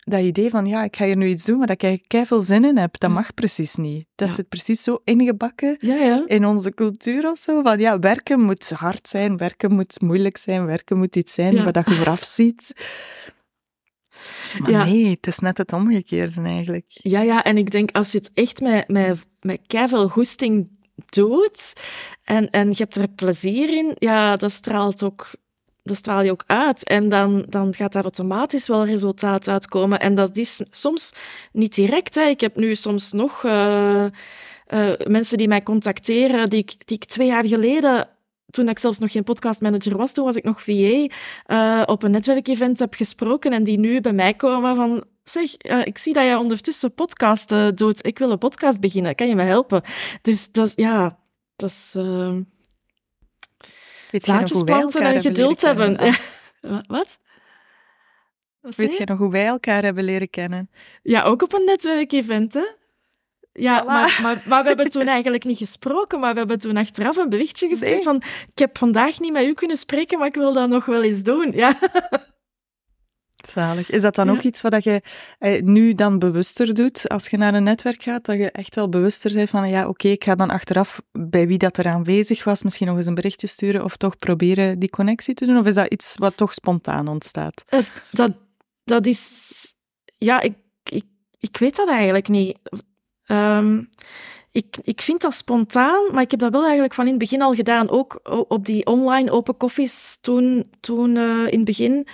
[0.03, 2.65] dat idee van, ja, ik ga hier nu iets doen waar ik kei veel zin
[2.65, 4.05] in heb, dat mag precies niet.
[4.15, 7.61] Dat zit precies zo ingebakken ja, in onze cultuur of zo.
[7.61, 11.75] Van ja, werken moet hard zijn, werken moet moeilijk zijn, werken moet iets zijn wat
[11.85, 12.73] je vooraf ziet.
[14.59, 16.85] Maar nee, het is net het omgekeerde eigenlijk.
[16.87, 20.67] Ja, ja, en ik denk als je het echt met, met, met veel goesting
[21.05, 21.73] doet
[22.23, 25.35] en, en je hebt er plezier in, ja, dat straalt ook
[25.83, 26.87] dat straal je ook uit.
[26.87, 29.99] En dan, dan gaat daar automatisch wel resultaat uitkomen.
[29.99, 31.11] En dat is soms
[31.51, 32.15] niet direct.
[32.15, 32.23] Hè.
[32.23, 34.05] Ik heb nu soms nog uh,
[34.67, 38.07] uh, mensen die mij contacteren, die ik, die ik twee jaar geleden
[38.49, 41.07] toen ik zelfs nog geen podcastmanager was, toen was ik nog VA,
[41.45, 45.97] eh, op een netwerkevent heb gesproken en die nu bij mij komen van zeg, ik
[45.97, 48.05] zie dat jij ondertussen podcasten doet.
[48.05, 49.15] Ik wil een podcast beginnen.
[49.15, 49.81] Kan je me helpen?
[50.21, 51.17] Dus dat, ja,
[51.55, 51.95] dat is...
[54.21, 55.97] Zaadjes planten en geduld hebben.
[56.87, 57.19] Wat?
[58.61, 60.69] Weet je nog hoe wij elkaar hebben leren kennen?
[61.01, 62.65] Ja, ook op een netwerkevent, hè?
[63.53, 67.17] Ja, maar, maar, maar, we hebben toen eigenlijk niet gesproken, maar we hebben toen achteraf
[67.17, 68.15] een berichtje gestuurd van
[68.51, 71.23] ik heb vandaag niet met u kunnen spreken, maar ik wil dat nog wel eens
[71.23, 71.51] doen.
[71.51, 71.77] Ja.
[73.47, 73.89] Zalig.
[73.89, 75.01] Is dat dan ook iets wat je
[75.39, 78.25] eh, nu dan bewuster doet als je naar een netwerk gaat?
[78.25, 81.57] Dat je echt wel bewuster bent van, ja, oké, ik ga dan achteraf bij wie
[81.57, 85.33] dat er aanwezig was misschien nog eens een berichtje sturen of toch proberen die connectie
[85.33, 85.57] te doen?
[85.57, 87.63] Of is dat iets wat toch spontaan ontstaat?
[87.69, 87.79] Uh,
[88.11, 88.31] dat,
[88.83, 89.51] dat is...
[90.17, 91.03] Ja, ik, ik,
[91.39, 92.57] ik weet dat eigenlijk niet.
[93.27, 93.89] Um,
[94.51, 97.41] ik, ik vind dat spontaan, maar ik heb dat wel eigenlijk van in het begin
[97.41, 97.89] al gedaan.
[97.89, 102.07] Ook op die online open koffies toen, toen uh, in het begin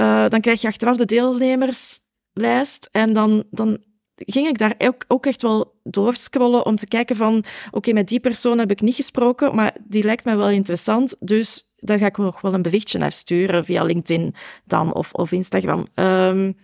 [0.00, 3.78] uh, dan krijg je achteraf de deelnemerslijst en dan, dan
[4.14, 4.74] ging ik daar
[5.08, 8.94] ook, echt wel doorscrollen om te kijken van, oké, met die persoon heb ik niet
[8.94, 12.98] gesproken, maar die lijkt me wel interessant, dus daar ga ik nog wel een berichtje
[12.98, 14.34] naar sturen via LinkedIn
[14.64, 15.86] dan, of, of Instagram.
[15.94, 16.56] Um,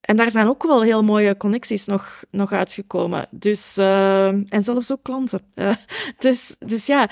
[0.00, 3.26] en daar zijn ook wel heel mooie connecties nog, nog uitgekomen.
[3.30, 5.40] Dus, uh, en zelfs ook klanten.
[5.54, 5.74] Uh,
[6.18, 7.08] dus, dus ja,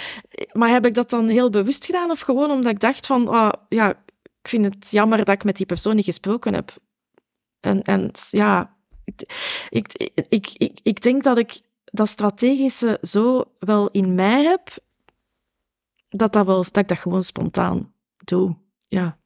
[0.52, 3.50] maar heb ik dat dan heel bewust gedaan of gewoon omdat ik dacht van, oh,
[3.68, 3.94] ja,
[4.46, 6.76] ik vind het jammer dat ik met die persoon niet gesproken heb.
[7.60, 9.22] En, en ja, ik,
[10.28, 14.76] ik, ik, ik, denk dat ik dat strategische zo wel in mij heb,
[16.08, 17.92] dat, dat, wel, dat ik dat gewoon spontaan
[18.24, 18.56] doe.
[18.88, 19.18] Ja.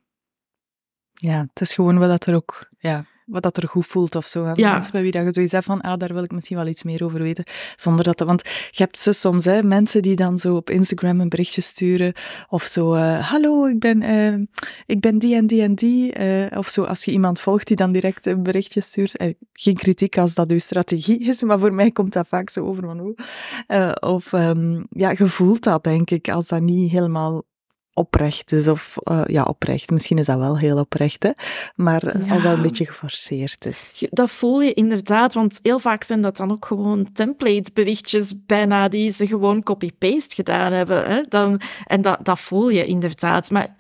[1.13, 4.27] Ja, het is gewoon wel dat er ook ja, wat dat er goed voelt of
[4.27, 4.53] zo.
[4.55, 4.73] Ja.
[4.73, 6.83] Mensen bij wie dat je zoiets hebt van, ah, daar wil ik misschien wel iets
[6.83, 7.45] meer over weten.
[7.77, 11.29] Zonder dat, want je hebt zo soms hè, mensen die dan zo op Instagram een
[11.29, 12.13] berichtje sturen
[12.49, 14.47] of zo, uh, hallo, ik ben, uh,
[14.87, 16.19] ik ben die en die en die.
[16.19, 19.35] Uh, of zo, als je iemand volgt die dan direct een berichtje stuurt.
[19.53, 22.83] geen kritiek als dat uw strategie is, maar voor mij komt dat vaak zo over
[22.83, 23.15] van hoe.
[24.01, 27.45] of um, ja, je voelt dat, denk ik, als dat niet helemaal
[28.01, 28.69] oprecht is.
[28.69, 29.91] Of uh, ja, oprecht.
[29.91, 31.31] Misschien is dat wel heel oprecht, hè?
[31.75, 34.07] maar als dat een beetje geforceerd is.
[34.11, 39.13] Dat voel je inderdaad, want heel vaak zijn dat dan ook gewoon template-berichtjes bijna die
[39.13, 41.05] ze gewoon copy-paste gedaan hebben.
[41.11, 41.23] Hè?
[41.29, 43.51] Dan, en dat, dat voel je inderdaad.
[43.51, 43.77] Maar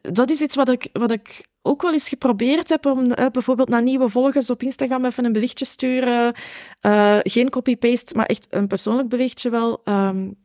[0.00, 3.68] dat is iets wat ik, wat ik ook wel eens geprobeerd heb om uh, bijvoorbeeld
[3.68, 6.34] naar nieuwe volgers op Instagram even een berichtje sturen.
[6.82, 9.80] Uh, geen copy-paste, maar echt een persoonlijk berichtje wel.
[9.84, 10.43] Um,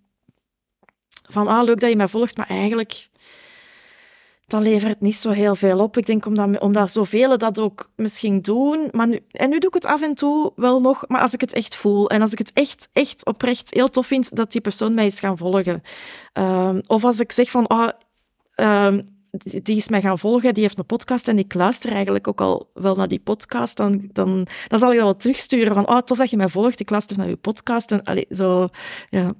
[1.30, 3.10] van, ah, leuk dat je mij volgt, maar eigenlijk,
[4.48, 5.98] dat levert niet zo heel veel op.
[5.98, 8.90] Ik denk omdat, omdat zoveel dat ook misschien doen.
[8.92, 11.54] Maar en nu doe ik het af en toe wel nog, maar als ik het
[11.54, 14.94] echt voel en als ik het echt, echt oprecht heel tof vind dat die persoon
[14.94, 15.82] mij is gaan volgen.
[16.34, 17.94] Um, of als ik zeg van,
[18.56, 19.04] um,
[19.42, 22.70] die is mij gaan volgen, die heeft een podcast en ik luister eigenlijk ook al
[22.74, 26.18] wel naar die podcast, dan, dan, dan zal ik dat wel terugsturen van, oh, tof
[26.18, 27.92] dat je mij volgt, ik luister naar je podcast.
[27.92, 28.68] En, allee, zo,
[29.10, 29.34] ja.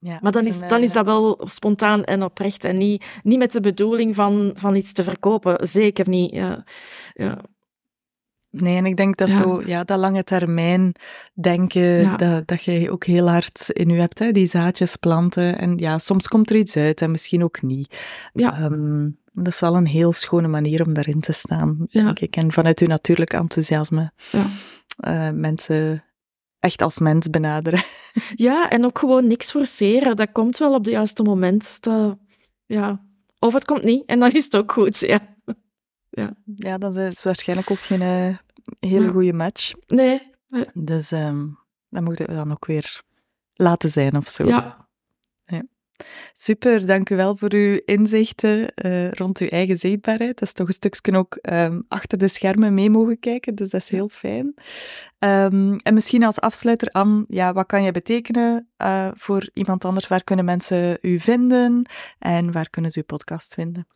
[0.00, 3.52] Ja, maar dan is, dan is dat wel spontaan en oprecht en niet, niet met
[3.52, 5.66] de bedoeling van, van iets te verkopen.
[5.66, 6.32] Zeker niet.
[6.32, 6.64] Ja.
[7.14, 7.38] Ja.
[8.50, 10.92] Nee, en ik denk dat zo, ja, dat lange termijn
[11.34, 15.58] denken, dat, dat je ook heel hard in je hebt, hè, die zaadjes planten.
[15.58, 17.96] En ja, soms komt er iets uit en misschien ook niet.
[18.32, 18.62] Ja.
[18.64, 22.04] Um, Dat is wel een heel schone manier om daarin te staan, Ja.
[22.04, 22.36] denk ik.
[22.36, 24.46] En vanuit uw natuurlijk enthousiasme Ja.
[24.96, 26.02] eh, mensen
[26.60, 27.84] echt als mens benaderen.
[28.34, 30.16] Ja, en ook gewoon niks forceren.
[30.16, 31.80] Dat komt wel op het juiste moment.
[31.82, 32.18] Dat,
[32.66, 33.04] ja.
[33.38, 34.98] Of het komt niet, en dan is het ook goed.
[34.98, 35.36] Ja.
[36.54, 38.36] Ja, dat is waarschijnlijk ook geen eh,
[38.90, 39.10] hele Ja.
[39.10, 39.72] goede match.
[39.86, 40.32] Nee.
[40.72, 41.46] Dus ehm
[41.88, 43.02] dat moet je dan ook weer
[43.54, 44.46] laten zijn of zo.
[44.46, 44.87] Ja.
[46.32, 50.38] Super, dank u wel voor uw inzichten eh, rond uw eigen zichtbaarheid.
[50.38, 53.80] Dat is toch een stukje ook ehm, achter de schermen mee mogen kijken, dus dat
[53.80, 54.54] is heel fijn.
[55.18, 60.08] Ehm, en misschien als afsluiter, Anne, ja, wat kan je betekenen eh, voor iemand anders?
[60.08, 63.86] Waar kunnen mensen u vinden en waar kunnen ze uw podcast vinden?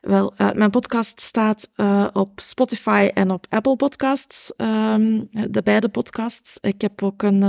[0.00, 1.70] Wel, eh, mijn podcast staat
[2.12, 4.56] op Spotify en op Apple Podcasts.
[4.56, 6.58] ehm, de beide podcasts.
[6.60, 7.42] Ik heb ook een.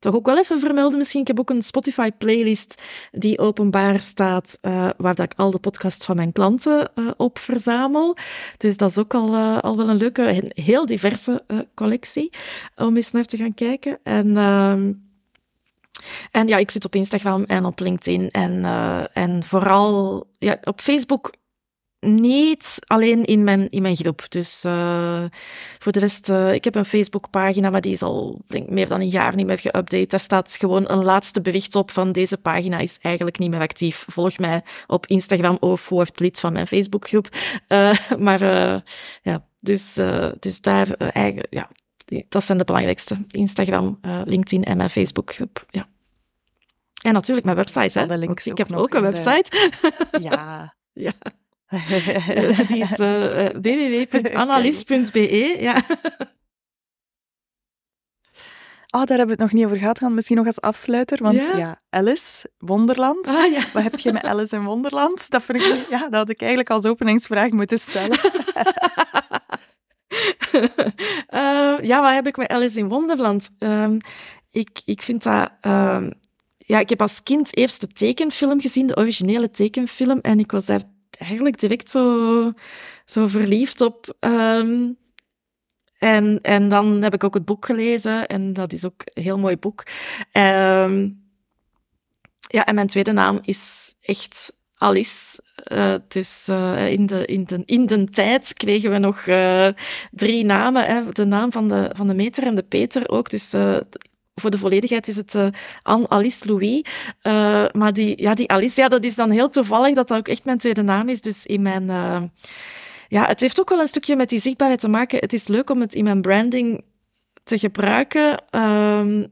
[0.00, 1.20] Toch ook wel even vermelden misschien.
[1.20, 6.04] Ik heb ook een Spotify-playlist die openbaar staat, eh, waar dat ik al de podcasts
[6.04, 8.16] van mijn klanten eh, op verzamel.
[8.56, 11.44] Dus dat is ook al, eh, al wel een leuke, heel diverse
[11.74, 12.32] collectie
[12.76, 13.98] om eens naar te gaan kijken.
[14.02, 14.36] En.
[14.36, 14.92] ehm,
[16.30, 18.64] en ja, ik zit op Instagram en op LinkedIn en,
[19.12, 21.32] en vooral ja, op Facebook
[22.00, 24.24] niet alleen in mijn, in mijn groep.
[24.28, 25.24] Dus eh,
[25.78, 28.88] voor de rest, eh, ik heb een Facebookpagina, maar die is al denk, ik, meer
[28.88, 30.06] dan een jaar niet meer geüpdate.
[30.06, 34.04] Daar staat gewoon een laatste bericht op van deze pagina is eigenlijk niet meer actief.
[34.08, 37.28] Volg mij op Instagram of word lid van mijn Facebookgroep.
[37.66, 38.40] Eh, maar
[39.22, 39.92] ja, dus,
[40.38, 41.70] dus daar eh, eigen, ja,
[42.04, 43.24] die- dat zijn de belangrijkste.
[43.30, 45.64] Instagram, LinkedIn en mijn Facebookgroep.
[45.70, 45.88] Ja.
[47.02, 47.98] En natuurlijk mijn website.
[47.98, 48.06] Hè?
[48.06, 49.70] Want ik ook heb nog ook een de- website.
[50.20, 50.74] Ja.
[50.92, 51.12] Ja.
[52.70, 52.96] Die is
[53.60, 55.56] www.analyse.be.
[55.60, 55.82] Ja.
[58.92, 59.98] Oh, daar hebben we het nog niet over gehad.
[59.98, 61.22] Gaan misschien nog als afsluiter.
[61.22, 61.56] Want Ja?
[61.56, 63.26] ja, Alice, Wonderland.
[63.26, 63.64] Ah, ja.
[63.72, 65.30] Wat heb je met Alice in Wonderland?
[65.30, 68.18] Dat, vind ik, ja, dat had ik eigenlijk als openingsvraag moeten stellen.
[71.26, 73.50] Eh, ja, wat heb ik met Alice in Wonderland?
[73.58, 73.98] Ehm,
[74.50, 75.50] ik, ik vind dat...
[75.60, 76.10] ehm,
[76.58, 80.64] ja, ik heb als kind eerst de tekenfilm gezien, de originele tekenfilm, en ik was
[80.66, 80.80] daar
[81.20, 82.52] eigenlijk direct zo,
[83.04, 84.14] zo verliefd op.
[84.18, 84.92] Ehm,
[85.98, 89.38] en, en dan heb ik ook het boek gelezen, en dat is ook een heel
[89.38, 89.82] mooi boek.
[90.32, 91.08] Ehm,
[92.38, 95.42] ja, en mijn tweede naam is echt Alice.
[95.54, 99.68] Eh, dus eh, in, de, in, de, in de tijd kregen we nog eh,
[100.10, 100.84] drie namen.
[100.84, 101.12] Hè.
[101.12, 103.30] De naam van de, van de meter en de Peter ook.
[103.30, 103.54] Dus
[104.40, 105.46] voor de volledigheid is het eh,
[105.82, 106.84] Anne-Alice Louis.
[107.20, 110.28] Eh, maar die, ja, die Alice, ja, dat is dan heel toevallig dat dat ook
[110.28, 111.20] echt mijn tweede naam is.
[111.20, 111.90] Dus in mijn...
[111.90, 112.22] eh,
[113.08, 115.18] ja, het heeft ook wel een stukje met die zichtbaarheid te maken.
[115.18, 116.84] Het is leuk om het in mijn branding
[117.44, 119.26] te gebruiken, ehm,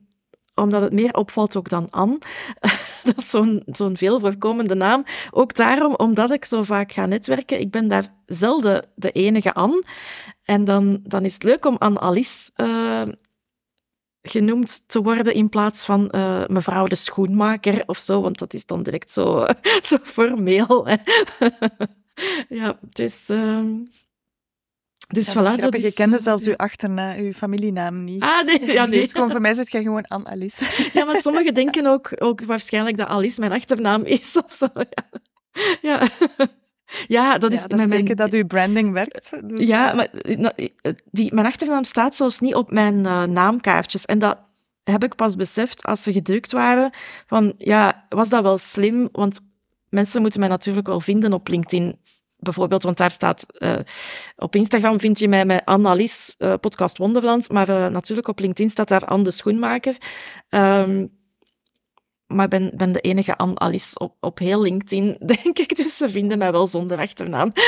[0.55, 2.19] omdat het meer opvalt ook dan Anne.
[3.05, 5.05] dat is zo'n zo'n veel voorkomende naam.
[5.31, 7.61] Ook daarom, omdat ik zo vaak ga netwerken.
[7.61, 9.85] Ik ben daar zelden de enige Anne.
[10.45, 13.03] En dan, dan is het leuk om Anne-Alice eh,
[14.31, 18.67] genoemd te worden in plaats van eh, mevrouw de schoenmaker of zo, want dat is
[18.67, 19.47] dan direct zo,
[19.83, 20.87] zo formeel.
[20.87, 20.97] Hè.
[22.61, 23.29] ja, dus...
[23.29, 23.75] ehm,
[25.09, 25.83] dus Ja, voilà, dat is.
[25.83, 28.23] Je kende zelfs uw achternaam, uw familienaam niet.
[28.23, 29.01] Ah, nee, ja, nee.
[29.01, 30.65] Dus gewoon voor mij zit je gewoon Anne-Alice.
[30.93, 34.67] Ja, maar sommigen denken ook, ook waarschijnlijk dat Alice mijn achternaam is of zo.
[34.75, 35.09] Ja,
[35.81, 36.09] ja.
[37.07, 39.31] Ja dat is, Ja, dat mijn- teken dat uw branding werkt.
[39.45, 43.23] Dus, Ja, maar eh, nou, eh, die, mijn achternaam staat zelfs niet op mijn eh,
[43.23, 44.05] naamkaartjes.
[44.05, 44.39] En dat
[44.83, 46.91] heb ik pas beseft als ze gedrukt waren.
[47.27, 49.09] Van, ja, was dat wel slim?
[49.13, 49.41] Want
[49.89, 51.99] mensen moeten mij natuurlijk wel vinden op LinkedIn.
[52.41, 53.47] Bijvoorbeeld, want daar staat...
[53.59, 53.75] eh,
[54.37, 57.51] op Instagram vind je mij met Annalies, eh podcast Wonderland.
[57.53, 59.97] Maar eh, natuurlijk op LinkedIn staat daar Anne de Schoenmaker.
[60.49, 61.07] Ehm,
[62.29, 65.77] maar ik ben, ben de enige Anne-Alice op, op heel LinkedIn, denk ik.
[65.77, 67.53] Dus ze vinden mij wel zonder achternaam.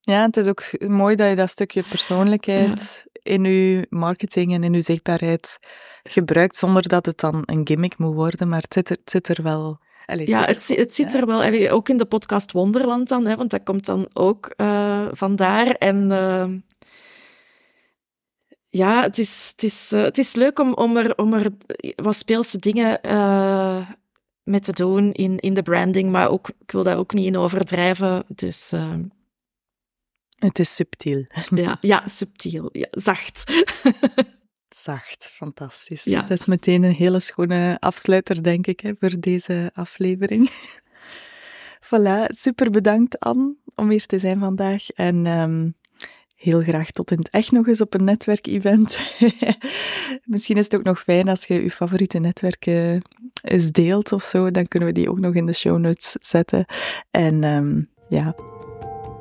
[0.00, 4.72] Ja, het is ook mooi dat je dat stukje persoonlijkheid in je marketing en in
[4.72, 5.58] je zichtbaarheid
[6.02, 9.28] gebruikt, zonder dat het dan een gimmick moet worden, maar het zit er, het zit
[9.28, 9.78] er wel...
[10.06, 11.20] Allee, Ja, het, het zit Ja.
[11.20, 15.06] er wel, ook in de podcast Wonderland dan, hè, want dat komt dan ook eh,
[15.12, 15.66] vandaar.
[15.66, 16.48] En eh,
[18.68, 21.50] ja, het is, het is, eh, het is leuk om, om, er, om er
[21.96, 23.90] wat speelse dingen eh,
[24.42, 27.36] mee te doen in, in de branding, maar ook, ik wil daar ook niet in
[27.36, 28.24] overdrijven.
[28.28, 28.94] Dus eh,
[30.38, 31.24] Het is subtiel.
[31.54, 33.44] ja, ja, subtiel, ja, zacht.
[34.68, 36.04] Zacht, fantastisch.
[36.04, 36.20] Ja.
[36.20, 40.50] Dat is meteen een hele schone afsluiter, denk ik, hè, voor deze aflevering.
[41.88, 44.90] voilà, super bedankt, Anne, om hier te zijn vandaag.
[44.90, 45.70] En ehm,
[46.38, 48.98] heel graag tot in het echt nog eens op een netwerkevent.
[50.24, 53.02] Misschien is het ook nog fijn als je je favoriete netwerken
[53.42, 54.50] eens deelt of zo.
[54.50, 56.64] Dan kunnen we die ook nog in de show notes zetten.
[57.10, 58.34] En um, ja,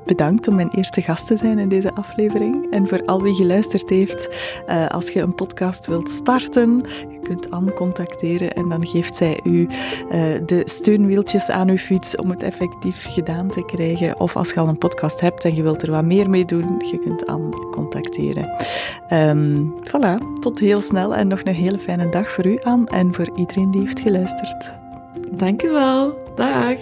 [0.07, 2.71] Bedankt om mijn eerste gast te zijn in deze aflevering.
[2.71, 4.29] En voor al wie geluisterd heeft,
[4.69, 9.39] uh, als je een podcast wilt starten, je kunt Anne contacteren en dan geeft zij
[9.43, 9.67] u uh,
[10.45, 14.19] de steunwieltjes aan uw fiets om het effectief gedaan te krijgen.
[14.19, 16.75] Of als je al een podcast hebt en je wilt er wat meer mee doen,
[16.91, 18.49] je kunt Anne contacteren.
[19.13, 23.13] Um, voilà, tot heel snel en nog een hele fijne dag voor u, Anne, en
[23.13, 24.71] voor iedereen die heeft geluisterd.
[25.31, 26.17] Dank u wel.
[26.35, 26.79] Dag.